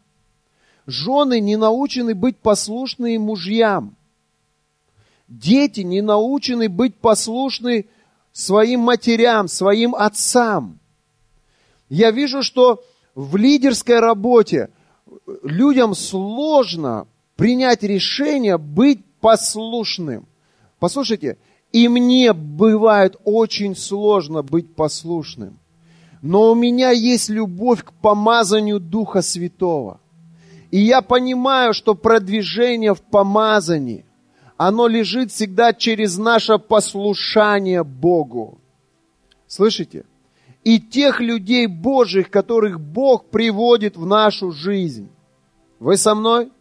[0.86, 3.96] Жены не научены быть послушными мужьям.
[5.28, 7.86] Дети не научены быть послушны
[8.34, 10.80] своим матерям, своим отцам.
[11.90, 12.84] Я вижу, что
[13.16, 14.70] в лидерской работе
[15.44, 20.28] людям сложно принять решение быть послушным.
[20.80, 21.38] Послушайте,
[21.72, 25.60] и мне бывает очень сложно быть послушным.
[26.22, 30.00] Но у меня есть любовь к помазанию Духа Святого.
[30.74, 34.06] И я понимаю, что продвижение в помазании,
[34.58, 38.58] оно лежит всегда через наше послушание Богу.
[39.48, 40.04] Слышите?
[40.64, 45.10] и тех людей Божьих, которых Бог приводит в нашу жизнь.
[45.80, 46.52] Вы со мной?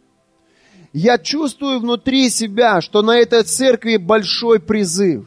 [0.91, 5.25] Я чувствую внутри себя, что на этой церкви большой призыв.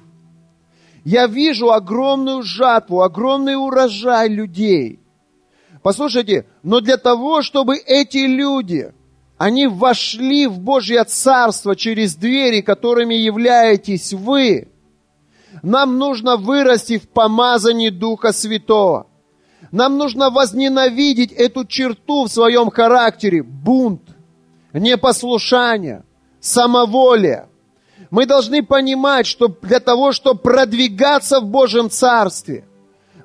[1.05, 5.01] Я вижу огромную жатву, огромный урожай людей.
[5.87, 8.93] Послушайте, но для того, чтобы эти люди,
[9.39, 14.67] они вошли в Божье Царство через двери, которыми являетесь вы–
[15.63, 19.07] нам нужно вырасти в помазании Духа Святого.
[19.71, 23.45] Нам нужно возненавидеть эту черту в своем характере.
[23.45, 24.03] Бунт,
[24.73, 26.03] непослушание,
[26.41, 27.49] самоволие.
[28.11, 32.65] Мы должны понимать, что для того, чтобы продвигаться в Божьем Царстве,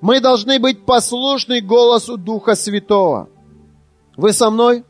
[0.02, 3.30] мы должны быть послушны голосу Духа Святого.
[4.18, 4.84] Вы со мной?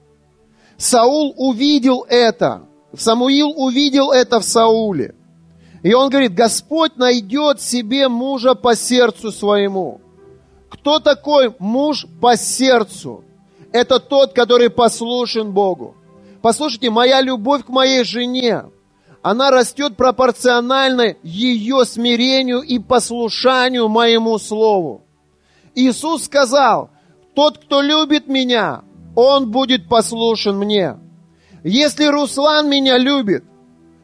[0.77, 2.63] Саул увидел это.
[2.97, 5.15] Самуил увидел это в Сауле.
[5.83, 9.99] И он говорит, Господь найдет себе мужа по сердцу своему.
[10.69, 13.23] Кто такой муж по сердцу?
[13.73, 15.95] Это тот, который послушен Богу.
[16.41, 18.65] Послушайте, моя любовь к моей жене,
[19.21, 25.03] она растет пропорционально ее смирению и послушанию моему слову.
[25.75, 26.89] Иисус сказал,
[27.35, 28.83] тот, кто любит меня,
[29.15, 30.97] он будет послушен мне.
[31.63, 33.43] Если Руслан меня любит,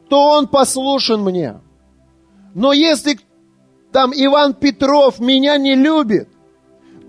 [0.09, 1.59] то он послушен мне.
[2.53, 3.19] Но если
[3.91, 6.29] там Иван Петров меня не любит,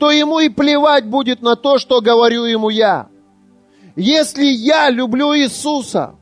[0.00, 3.08] то ему и плевать будет на то, что говорю ему я.
[3.96, 6.17] Если я люблю Иисуса,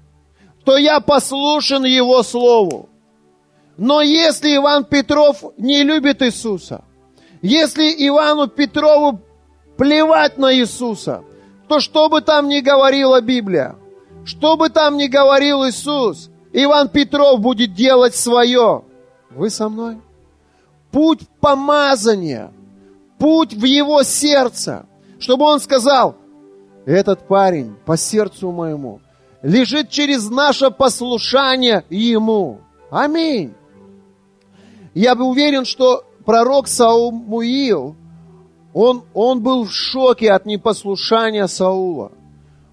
[0.67, 2.89] то я послушен Его Слову.
[3.77, 6.83] Но если Иван Петров не любит Иисуса,
[7.41, 9.21] если Ивану Петрову
[9.77, 11.23] плевать на Иисуса,
[11.69, 13.77] то что бы там ни говорила Библия,
[14.25, 18.83] что бы там ни говорил Иисус, Иван Петров будет делать свое.
[19.31, 20.01] Вы со мной?
[20.91, 22.53] Путь помазания,
[23.19, 24.87] путь в его сердце,
[25.21, 26.17] чтобы он сказал,
[26.87, 29.01] этот парень по сердцу моему
[29.47, 32.59] лежит через наше послушание ему.
[32.91, 33.55] Аминь.
[34.93, 37.95] Я бы уверен, что пророк Саумуил,
[38.75, 42.11] он, он был в шоке от непослушания Саула.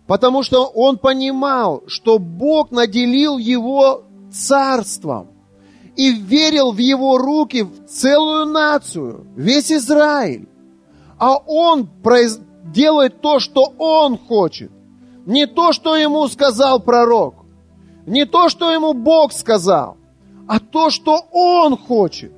[0.07, 5.28] Потому что он понимал, что Бог наделил его царством
[5.95, 10.49] и верил в его руки в целую нацию, весь Израиль.
[11.19, 11.88] А он
[12.74, 14.71] делает то, что он хочет.
[15.26, 17.36] Не то, что ему сказал пророк.
[18.05, 19.97] Не то, что ему Бог сказал,
[20.47, 22.34] а то, что он хочет.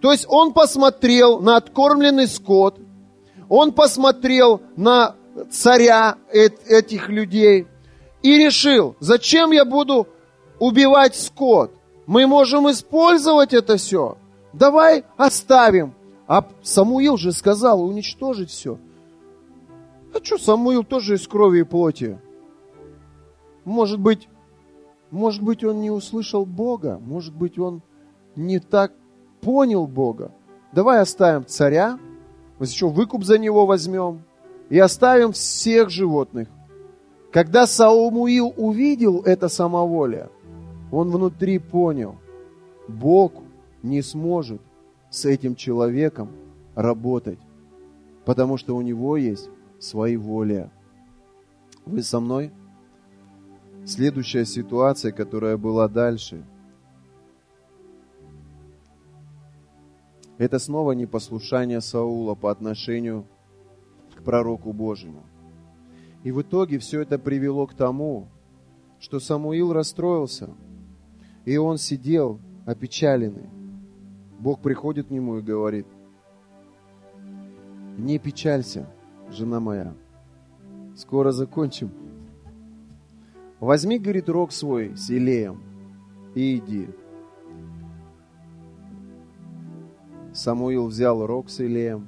[0.00, 2.78] То есть он посмотрел на откормленный скот,
[3.48, 5.14] он посмотрел на
[5.50, 7.66] царя этих людей
[8.22, 10.08] и решил, зачем я буду
[10.58, 11.72] убивать скот?
[12.06, 14.16] Мы можем использовать это все.
[14.52, 15.94] Давай оставим.
[16.28, 18.78] А Самуил же сказал уничтожить все.
[20.16, 22.18] А что, Самуил тоже из крови и плоти?
[23.66, 24.28] Может быть,
[25.10, 27.82] может быть, он не услышал Бога, может быть, он
[28.34, 28.92] не так
[29.42, 30.32] понял Бога.
[30.72, 31.98] Давай оставим царя,
[32.58, 34.22] вот еще выкуп за него возьмем
[34.70, 36.48] и оставим всех животных.
[37.30, 40.30] Когда Саумуил увидел это самоволие,
[40.90, 42.16] он внутри понял,
[42.88, 43.34] Бог
[43.82, 44.62] не сможет
[45.10, 46.30] с этим человеком
[46.74, 47.38] работать,
[48.24, 50.70] потому что у него есть свои воли.
[51.84, 52.52] Вы со мной?
[53.84, 56.44] Следующая ситуация, которая была дальше,
[60.38, 63.26] это снова непослушание Саула по отношению
[64.16, 65.22] к пророку Божьему.
[66.24, 68.28] И в итоге все это привело к тому,
[68.98, 70.50] что Самуил расстроился–
[71.46, 73.48] и он сидел опечаленный.
[74.38, 75.86] Бог приходит к нему и говорит,
[77.96, 78.86] не печалься,
[79.30, 79.94] жена моя,
[80.96, 81.90] скоро закончим.
[83.60, 85.62] Возьми, говорит, рог свой с Илеем
[86.34, 86.88] и иди.
[90.32, 92.06] Самуил взял рог с Илеем,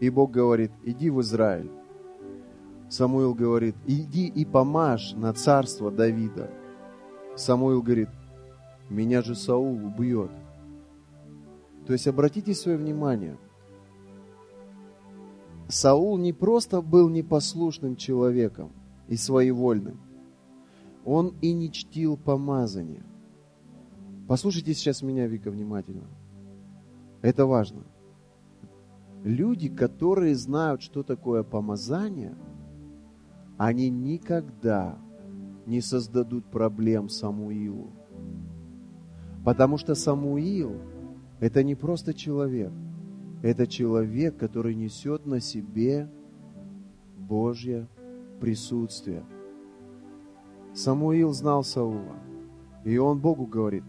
[0.00, 1.70] и Бог говорит, иди в Израиль.
[2.90, 6.50] Самуил говорит, иди и помажь на царство Давида.
[7.36, 8.08] Самуил говорит,
[8.90, 10.30] меня же Саул убьет.
[11.86, 13.38] То есть обратите свое внимание,
[15.70, 18.72] Саул не просто был непослушным человеком
[19.08, 20.00] и своевольным,
[21.04, 23.04] он и не чтил помазание.
[24.28, 26.06] Послушайте сейчас меня, Вика, внимательно.
[27.22, 27.84] Это важно.
[29.24, 32.34] Люди, которые знают, что такое помазание,
[33.58, 34.98] они никогда
[35.66, 37.90] не создадут проблем Самуилу.
[39.44, 40.80] Потому что Самуил–
[41.40, 42.72] это не просто человек.
[43.42, 46.08] Это человек, который несет на себе
[47.16, 47.88] Божье
[48.40, 49.24] присутствие.
[50.74, 52.16] Самуил знал Саула.
[52.84, 53.84] И он Богу говорит,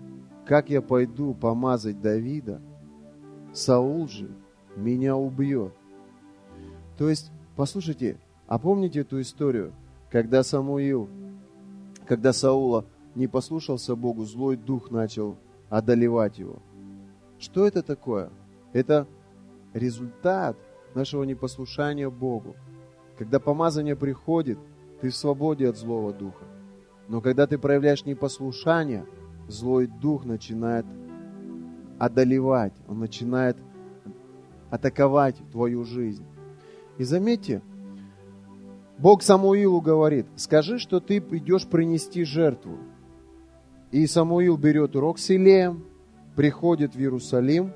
[0.45, 2.62] как я пойду помазать Давида,
[3.54, 4.30] Саул же
[4.76, 5.74] меня убьет.
[6.97, 9.74] То есть, послушайте, а помните эту историю,
[10.10, 11.10] когда Самуил,
[12.06, 12.86] когда Саула
[13.16, 15.38] не послушался Богу, злой дух начал
[15.70, 16.60] одолевать его.
[17.39, 18.30] Что это такое?
[18.74, 19.08] Это
[19.74, 20.58] результат
[20.96, 22.56] нашего непослушания Богу.
[23.18, 24.58] Когда помазание приходит,
[25.02, 26.46] ты в свободе от злого духа.
[27.08, 29.06] Но когда ты проявляешь непослушание,
[29.48, 30.86] злой дух начинает
[32.00, 33.58] одолевать, он начинает
[34.70, 36.26] атаковать твою жизнь.
[36.98, 37.62] И заметьте,
[38.98, 42.78] Бог Самуилу говорит, скажи, что ты идешь принести жертву.
[43.92, 45.84] И Самуил берет урок с Илеем,
[46.36, 47.74] приходит в Иерусалим,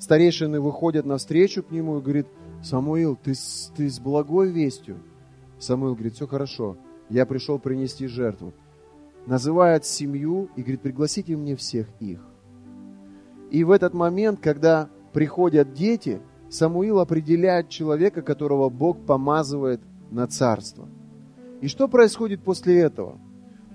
[0.00, 2.26] старейшины выходят навстречу к нему и говорит,
[2.62, 3.34] Самуил, ты,
[3.76, 4.98] ты с благой вестью.
[5.58, 6.76] Самуил говорит, все хорошо,
[7.08, 8.52] я пришел принести жертву.
[9.26, 12.20] Называет семью и говорит, пригласите мне всех их.
[13.50, 19.80] И в этот момент, когда приходят дети, Самуил определяет человека, которого Бог помазывает
[20.10, 20.88] на царство.
[21.60, 23.18] И что происходит после этого?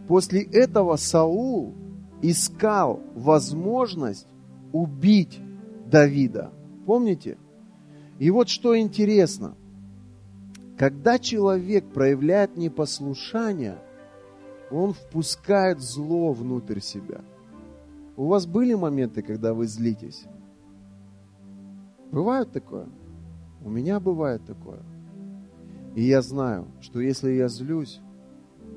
[0.08, 1.74] После этого Саул
[2.22, 4.28] искал возможность
[4.74, 5.40] убить
[5.86, 6.52] Давида.
[6.86, 7.38] Помните?
[8.20, 9.56] И вот что интересно.
[10.78, 13.78] Когда человек проявляет непослушание,
[14.72, 17.22] он впускает зло внутрь себя.
[18.18, 20.26] У вас были моменты, когда вы злитесь?
[22.12, 22.88] Бывает такое?
[23.64, 24.80] У меня бывает такое.
[25.96, 28.00] И я знаю, что если я злюсь,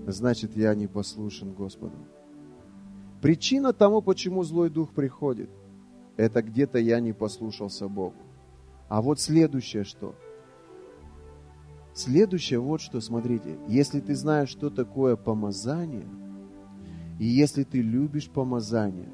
[0.07, 1.97] значит я не послушен Господу.
[3.21, 5.51] Причина тому, почему злой дух приходит,
[6.19, 8.17] это где-то я не послушался Богу.
[8.89, 10.15] А вот следующее что?
[11.95, 16.07] Следующее вот что, смотрите, если ты знаешь, что такое помазание,
[17.21, 19.09] и если ты любишь помазание,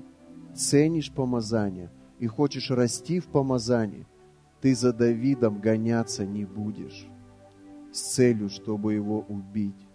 [0.54, 4.06] ценишь помазание и хочешь расти в помазании,
[4.62, 7.06] ты за Давидом гоняться не будешь
[7.92, 9.88] с целью, чтобы его убить.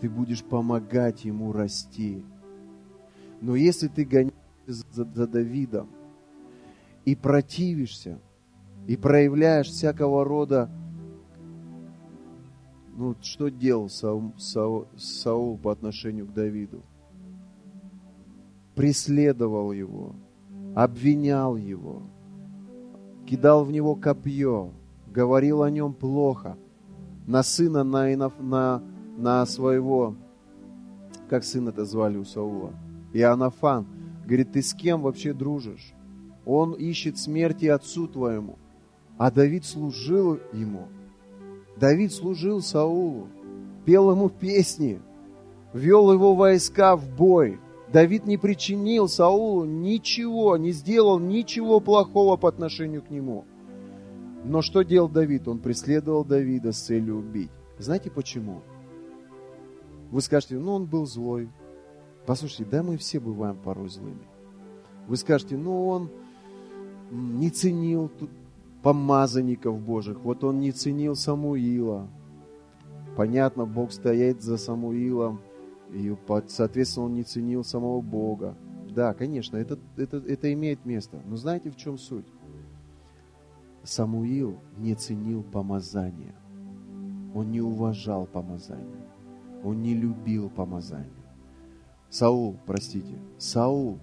[0.00, 2.22] Ты будешь помогать ему расти.
[3.40, 4.34] Но если ты гоняешься
[4.66, 5.88] за, за Давидом
[7.10, 8.20] и противишься,
[8.86, 10.70] и проявляешь всякого рода,
[12.96, 16.82] ну, что делал Саул, Саул, Саул по отношению к Давиду?
[18.76, 20.14] Преследовал его,
[20.76, 22.02] обвинял его,
[23.26, 24.70] кидал в него копье,
[25.08, 26.56] говорил о нем плохо,
[27.26, 28.06] на сына, на,
[28.38, 28.82] на,
[29.16, 30.14] на своего,
[31.28, 32.72] как сын это звали у Саула,
[33.12, 33.88] Иоаннафан,
[34.24, 35.92] говорит, ты с кем вообще дружишь?
[36.52, 38.58] Он ищет смерти отцу твоему.
[39.18, 40.88] А Давид служил ему.
[41.76, 43.28] Давид служил Саулу,
[43.84, 45.00] пел ему песни,
[45.72, 47.60] вел его войска в бой.
[47.92, 53.44] Давид не причинил Саулу ничего, не сделал ничего плохого по отношению к нему.
[54.44, 55.46] Но что делал Давид?
[55.46, 57.52] Он преследовал Давида с целью убить.
[57.78, 58.62] Знаете почему?
[60.10, 61.48] Вы скажете, ну он был злой.
[62.26, 64.26] Послушайте, да мы все бываем порой злыми.
[65.06, 66.10] Вы скажете, ну он
[67.10, 68.10] не ценил
[68.82, 70.18] помазанников Божьих.
[70.20, 72.08] Вот он не ценил Самуила.
[73.16, 75.40] Понятно, Бог стоит за Самуилом.
[75.92, 76.14] И,
[76.48, 78.54] соответственно, он не ценил самого Бога.
[78.88, 81.20] Да, конечно, это, это, это имеет место.
[81.26, 82.26] Но знаете, в чем суть?
[83.82, 86.34] Самуил не ценил помазания.
[87.34, 89.06] Он не уважал помазание.
[89.64, 91.10] Он не любил помазание.
[92.08, 94.00] Саул, простите, Саул,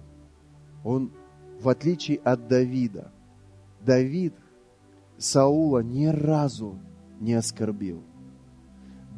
[0.82, 1.12] он,
[1.60, 3.10] в отличие от Давида,
[3.84, 4.34] Давид
[5.16, 6.78] Саула ни разу
[7.20, 8.02] не оскорбил.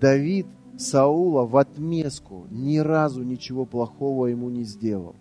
[0.01, 0.47] Давид
[0.79, 5.15] Саула в отместку ни разу ничего плохого ему не сделал.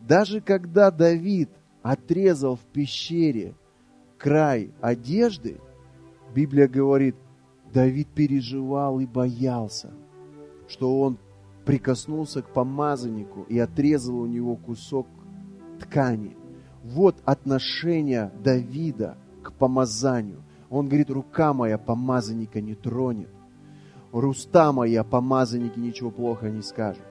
[0.00, 1.50] Даже когда Давид
[1.82, 3.54] отрезал в пещере
[4.18, 5.58] край одежды,
[6.34, 7.16] Библия говорит,
[7.74, 9.90] Давид переживал и боялся,
[10.68, 11.18] что он
[11.64, 15.06] прикоснулся к помазаннику и отрезал у него кусок
[15.80, 16.36] ткани.
[16.82, 20.42] Вот отношение Давида к помазанию.
[20.68, 23.30] Он говорит, рука моя помазанника не тронет.
[24.10, 27.04] Руста моя помазанники ничего плохо не скажут.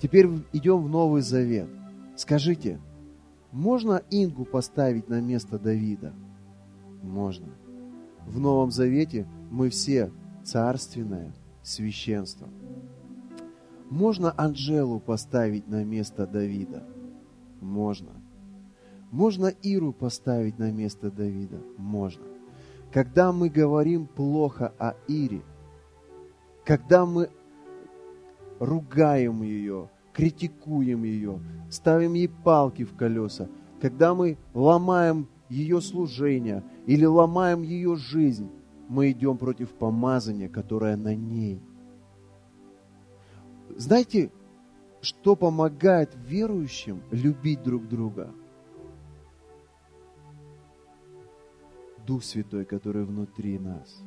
[0.00, 1.68] Теперь идем в Новый Завет.
[2.16, 2.80] Скажите,
[3.52, 6.12] можно Ингу поставить на место Давида?
[7.02, 7.48] Можно.
[8.26, 10.10] В Новом Завете мы все
[10.44, 11.32] царственное
[11.62, 12.48] священство.
[13.90, 16.82] Можно Анжелу поставить на место Давида?
[17.60, 18.10] Можно.
[19.14, 21.60] Можно Иру поставить на место Давида?
[21.78, 22.24] Можно.
[22.92, 25.42] Когда мы говорим плохо о Ире,
[26.64, 27.30] когда мы
[28.58, 31.38] ругаем ее, критикуем ее,
[31.70, 33.48] ставим ей палки в колеса,
[33.80, 38.50] когда мы ломаем ее служение или ломаем ее жизнь,
[38.88, 41.62] мы идем против помазания, которое на ней.
[43.76, 44.32] Знаете,
[45.02, 48.34] что помогает верующим любить друг друга?
[52.06, 54.02] Дух Святой, который внутри нас.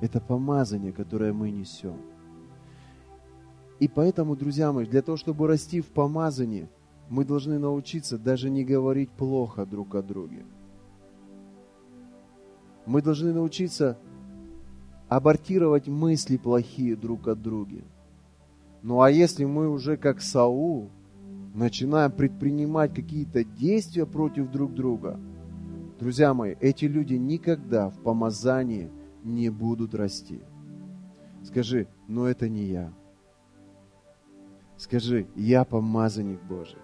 [0.00, 1.96] Это помазание, которое мы несем.
[3.78, 6.68] И поэтому, друзья мои, для того, чтобы расти в помазании,
[7.08, 10.44] мы должны научиться даже не говорить плохо друг о друге.
[12.86, 13.98] Мы должны научиться
[15.08, 17.82] абортировать мысли плохие друг о друге.
[18.82, 20.88] Ну а если мы уже как Саул
[21.54, 25.18] начинаем предпринимать какие-то действия против друг друга,
[26.00, 28.90] друзья мои, эти люди никогда в помазании
[29.22, 30.40] не будут расти.
[31.44, 32.92] Скажи, но это не я.
[34.76, 36.78] Скажи, я помазанник Божий.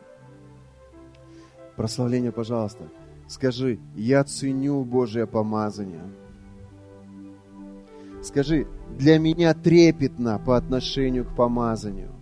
[1.77, 2.85] Прославление, пожалуйста.
[3.27, 6.05] Скажи, я ценю Божье помазание.
[8.23, 8.67] Скажи,
[8.99, 12.13] для меня трепетно по отношению к помазанию.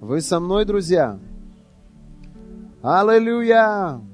[0.00, 1.18] Вы со мной, друзья?
[2.82, 4.07] Аллилуйя!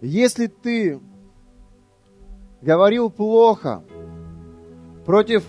[0.00, 0.98] Если ты
[2.62, 3.82] говорил плохо
[5.04, 5.44] против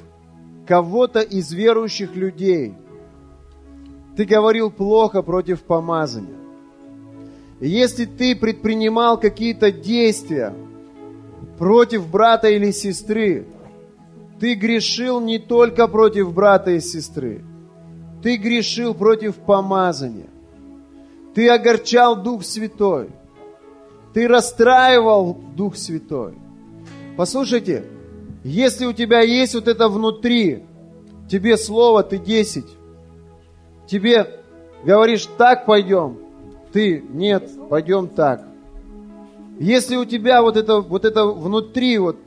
[0.67, 2.73] кого-то из верующих людей,
[4.17, 6.35] ты говорил плохо против помазания.
[7.61, 10.53] Если ты предпринимал какие-то действия
[11.57, 13.45] против брата или сестры,
[14.39, 17.43] ты грешил не только против брата и сестры,
[18.21, 20.29] ты грешил против помазания.
[21.33, 23.09] Ты огорчал Дух Святой.
[24.13, 26.33] Ты расстраивал Дух Святой.
[27.17, 27.85] Послушайте,
[28.43, 30.63] если у тебя есть вот это внутри,
[31.29, 32.65] тебе слово, ты 10,
[33.87, 34.27] тебе
[34.83, 36.17] говоришь, так пойдем,
[36.73, 38.43] ты, нет, пойдем так.
[39.59, 42.17] Если у тебя вот это, вот это внутри вот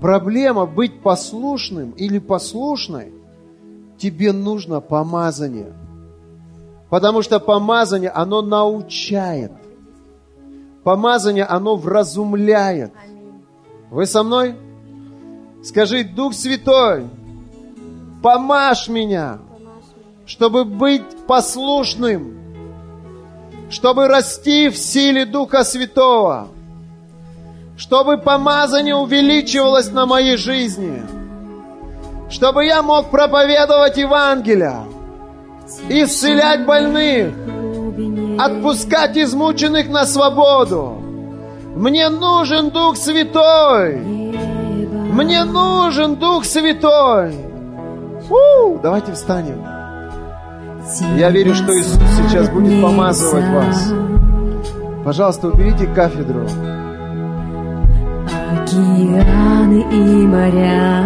[0.00, 3.12] проблема быть послушным или послушной,
[3.98, 5.72] тебе нужно помазание.
[6.90, 9.52] Потому что помазание, оно научает.
[10.86, 12.92] Помазание, оно вразумляет.
[13.90, 14.54] Вы со мной?
[15.64, 17.08] Скажи, Дух Святой,
[18.22, 19.38] помажь меня,
[20.26, 22.38] чтобы быть послушным,
[23.68, 26.50] чтобы расти в силе Духа Святого,
[27.76, 31.02] чтобы помазание увеличивалось на моей жизни,
[32.30, 34.86] чтобы я мог проповедовать Евангелие,
[35.88, 37.34] исцелять больных,
[38.38, 41.02] отпускать измученных на свободу.
[41.74, 43.96] Мне нужен Дух Святой.
[43.96, 47.34] Мне нужен Дух Святой.
[48.28, 48.80] Фу!
[48.82, 49.62] Давайте встанем.
[51.16, 53.92] Я верю, что Иисус сейчас будет помазывать вас.
[55.04, 56.46] Пожалуйста, уберите кафедру.
[58.52, 61.04] Океаны и моря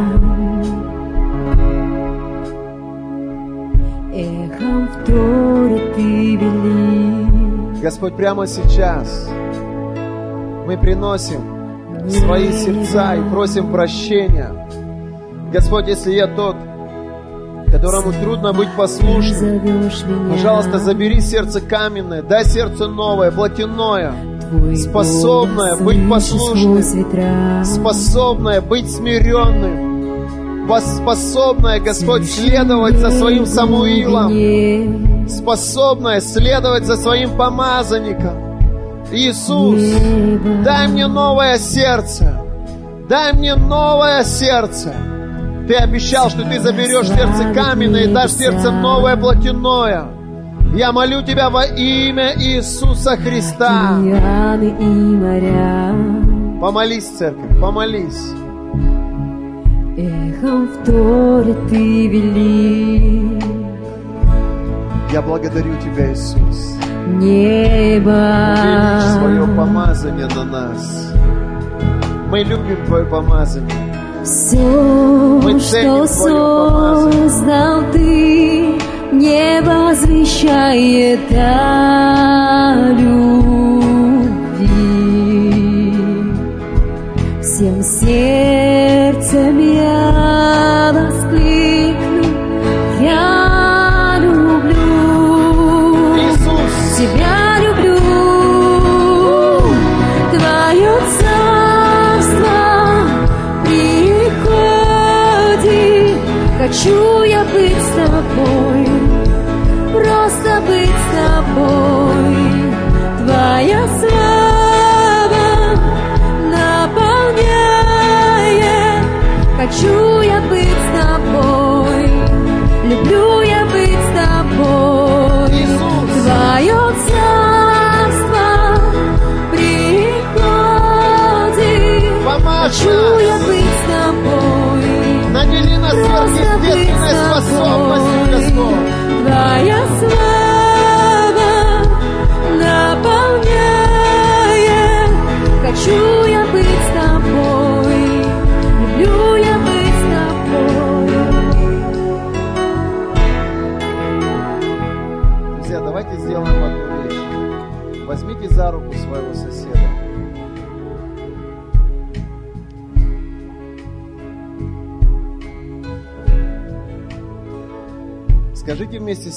[4.12, 7.09] Эхом вторит ты вели
[7.82, 9.28] Господь, прямо сейчас
[10.66, 11.40] мы приносим
[12.10, 14.52] свои сердца и просим прощения.
[15.52, 16.56] Господь, если я тот,
[17.72, 19.60] которому трудно быть послушным,
[20.30, 24.12] пожалуйста, забери сердце каменное, дай сердце новое, плотяное,
[24.76, 26.74] способное быть послушным,
[27.64, 34.28] способное быть смиренным, пос- способное, Господь, следовать за своим Самуилом,
[35.30, 38.50] Способное следовать за своим помазанником.
[39.12, 39.80] Иисус,
[40.64, 42.40] дай мне новое сердце.
[43.08, 44.92] Дай мне новое сердце.
[45.66, 50.08] Ты обещал, что ты заберешь сердце каменное и дашь сердце новое плотяное.
[50.74, 53.98] Я молю Тебя во имя Иисуса Христа.
[56.60, 58.32] Помолись, церковь, помолись.
[59.96, 63.39] эхом вторит ты вели.
[65.12, 66.76] Я благодарю Тебя, Иисус.
[67.08, 71.12] Небо Увеличь свое помазание на нас.
[72.30, 73.90] Мы любим Твое помазание.
[74.24, 74.58] Все,
[75.42, 78.78] Мы что создал ты,
[79.12, 83.90] не возвещает о любви.
[87.42, 91.19] Всем сердцем я воскликну,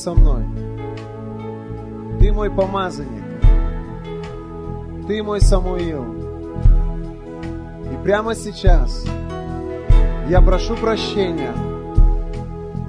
[0.04, 0.44] со мной.
[2.20, 3.24] Ты мой помазанник.
[5.08, 6.04] Ты мой Самуил.
[7.90, 9.06] И прямо сейчас
[10.28, 11.54] я прошу прощения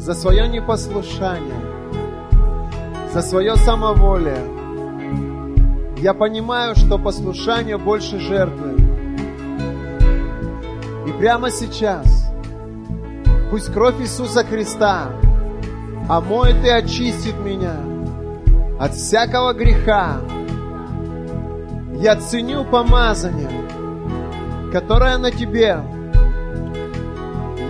[0.00, 1.60] за свое непослушание,
[3.12, 4.44] за свое самоволие.
[5.98, 8.74] Я понимаю, что послушание больше жертвы.
[11.06, 12.28] И прямо сейчас
[13.52, 15.12] пусть кровь Иисуса Христа
[16.08, 17.76] омоет и очистит меня
[18.78, 20.20] от всякого греха.
[21.94, 23.50] Я ценю помазание,
[24.72, 25.78] которое на тебе.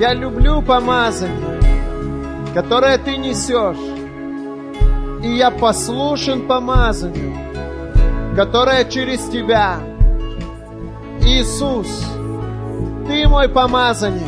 [0.01, 1.61] Я люблю помазание,
[2.53, 3.77] которое ты несешь.
[5.23, 7.35] И я послушен помазанию,
[8.35, 9.79] которое через тебя.
[11.21, 11.87] Иисус,
[13.07, 14.23] ты мой помазанник,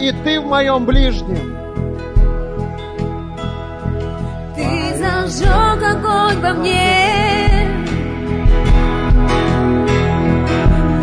[0.00, 1.55] и ты в моем ближнем.
[5.46, 7.68] Зажег огонь во мне,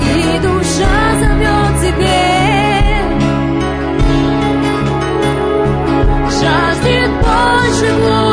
[0.02, 2.24] и душа зовет тебе.
[6.40, 8.33] Жаждет больше глубины.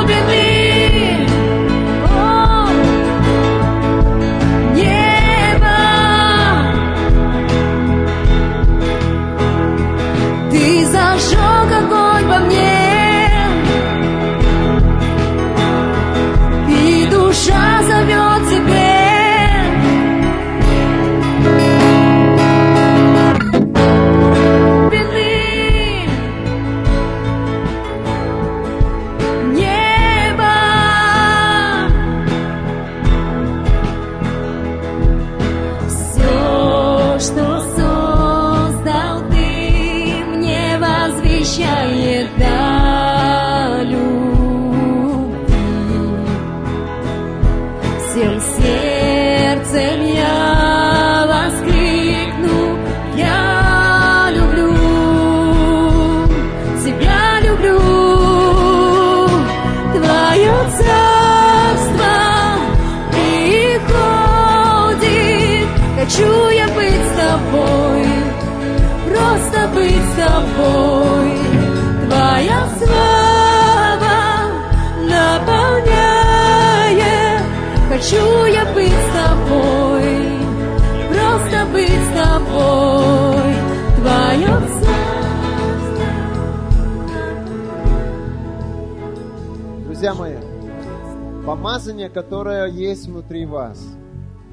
[91.60, 93.86] Помазание, которое есть внутри вас,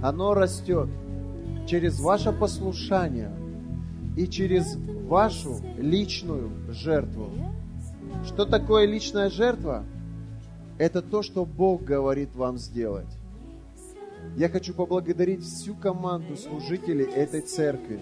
[0.02, 0.90] оно растет.
[1.66, 3.32] через ваше послушание
[4.18, 4.78] и через
[5.08, 7.30] вашу личную жертву.
[8.26, 9.86] Что такое личная жертва?
[10.78, 13.18] Это то, что Бог говорит вам сделать.
[14.36, 18.02] Я хочу поблагодарить всю команду служителей этой церкви.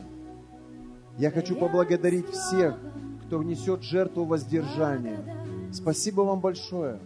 [1.19, 2.75] Я хочу поблагодарить всех,
[3.25, 5.19] кто внесет жертву воздержания.
[5.71, 6.99] Спасибо вам большое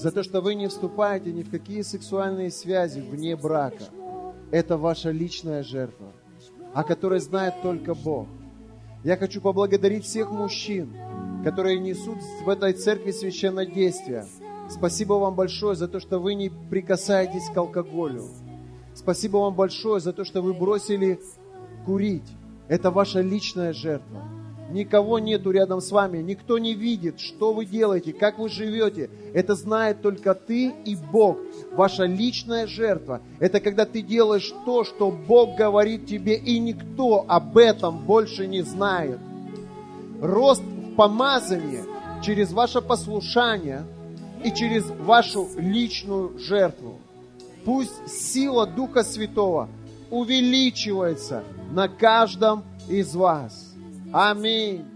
[0.00, 3.84] за то, что вы не вступаете ни в какие сексуальные связи вне брака.
[4.50, 6.12] Это ваша личная жертва,
[6.72, 8.26] о которой знает только Бог.
[9.04, 10.96] Я хочу поблагодарить всех мужчин,
[11.44, 14.24] которые несут в этой церкви священное действие.
[14.70, 18.24] Спасибо вам большое за то, что вы не прикасаетесь к алкоголю.
[18.94, 21.20] Спасибо вам большое за то, что вы бросили
[21.84, 22.30] курить.
[22.68, 24.39] Это ваша личная жертва.
[24.70, 29.10] Никого нету рядом с вами, никто не видит, что вы делаете, как вы живете.
[29.34, 31.38] Это знает только ты и Бог.
[31.72, 37.58] Ваша личная жертва– это когда ты делаешь то, что Бог говорит тебе, и никто об
[37.58, 39.18] этом больше не знает.
[40.20, 41.82] Рост в помазании
[42.22, 43.84] через ваше послушание
[44.44, 47.00] и через вашу личную жертву.
[47.64, 49.68] Пусть сила Духа Святого
[50.10, 51.42] увеличивается
[51.72, 53.69] на каждом из вас.
[54.12, 54.89] Amém.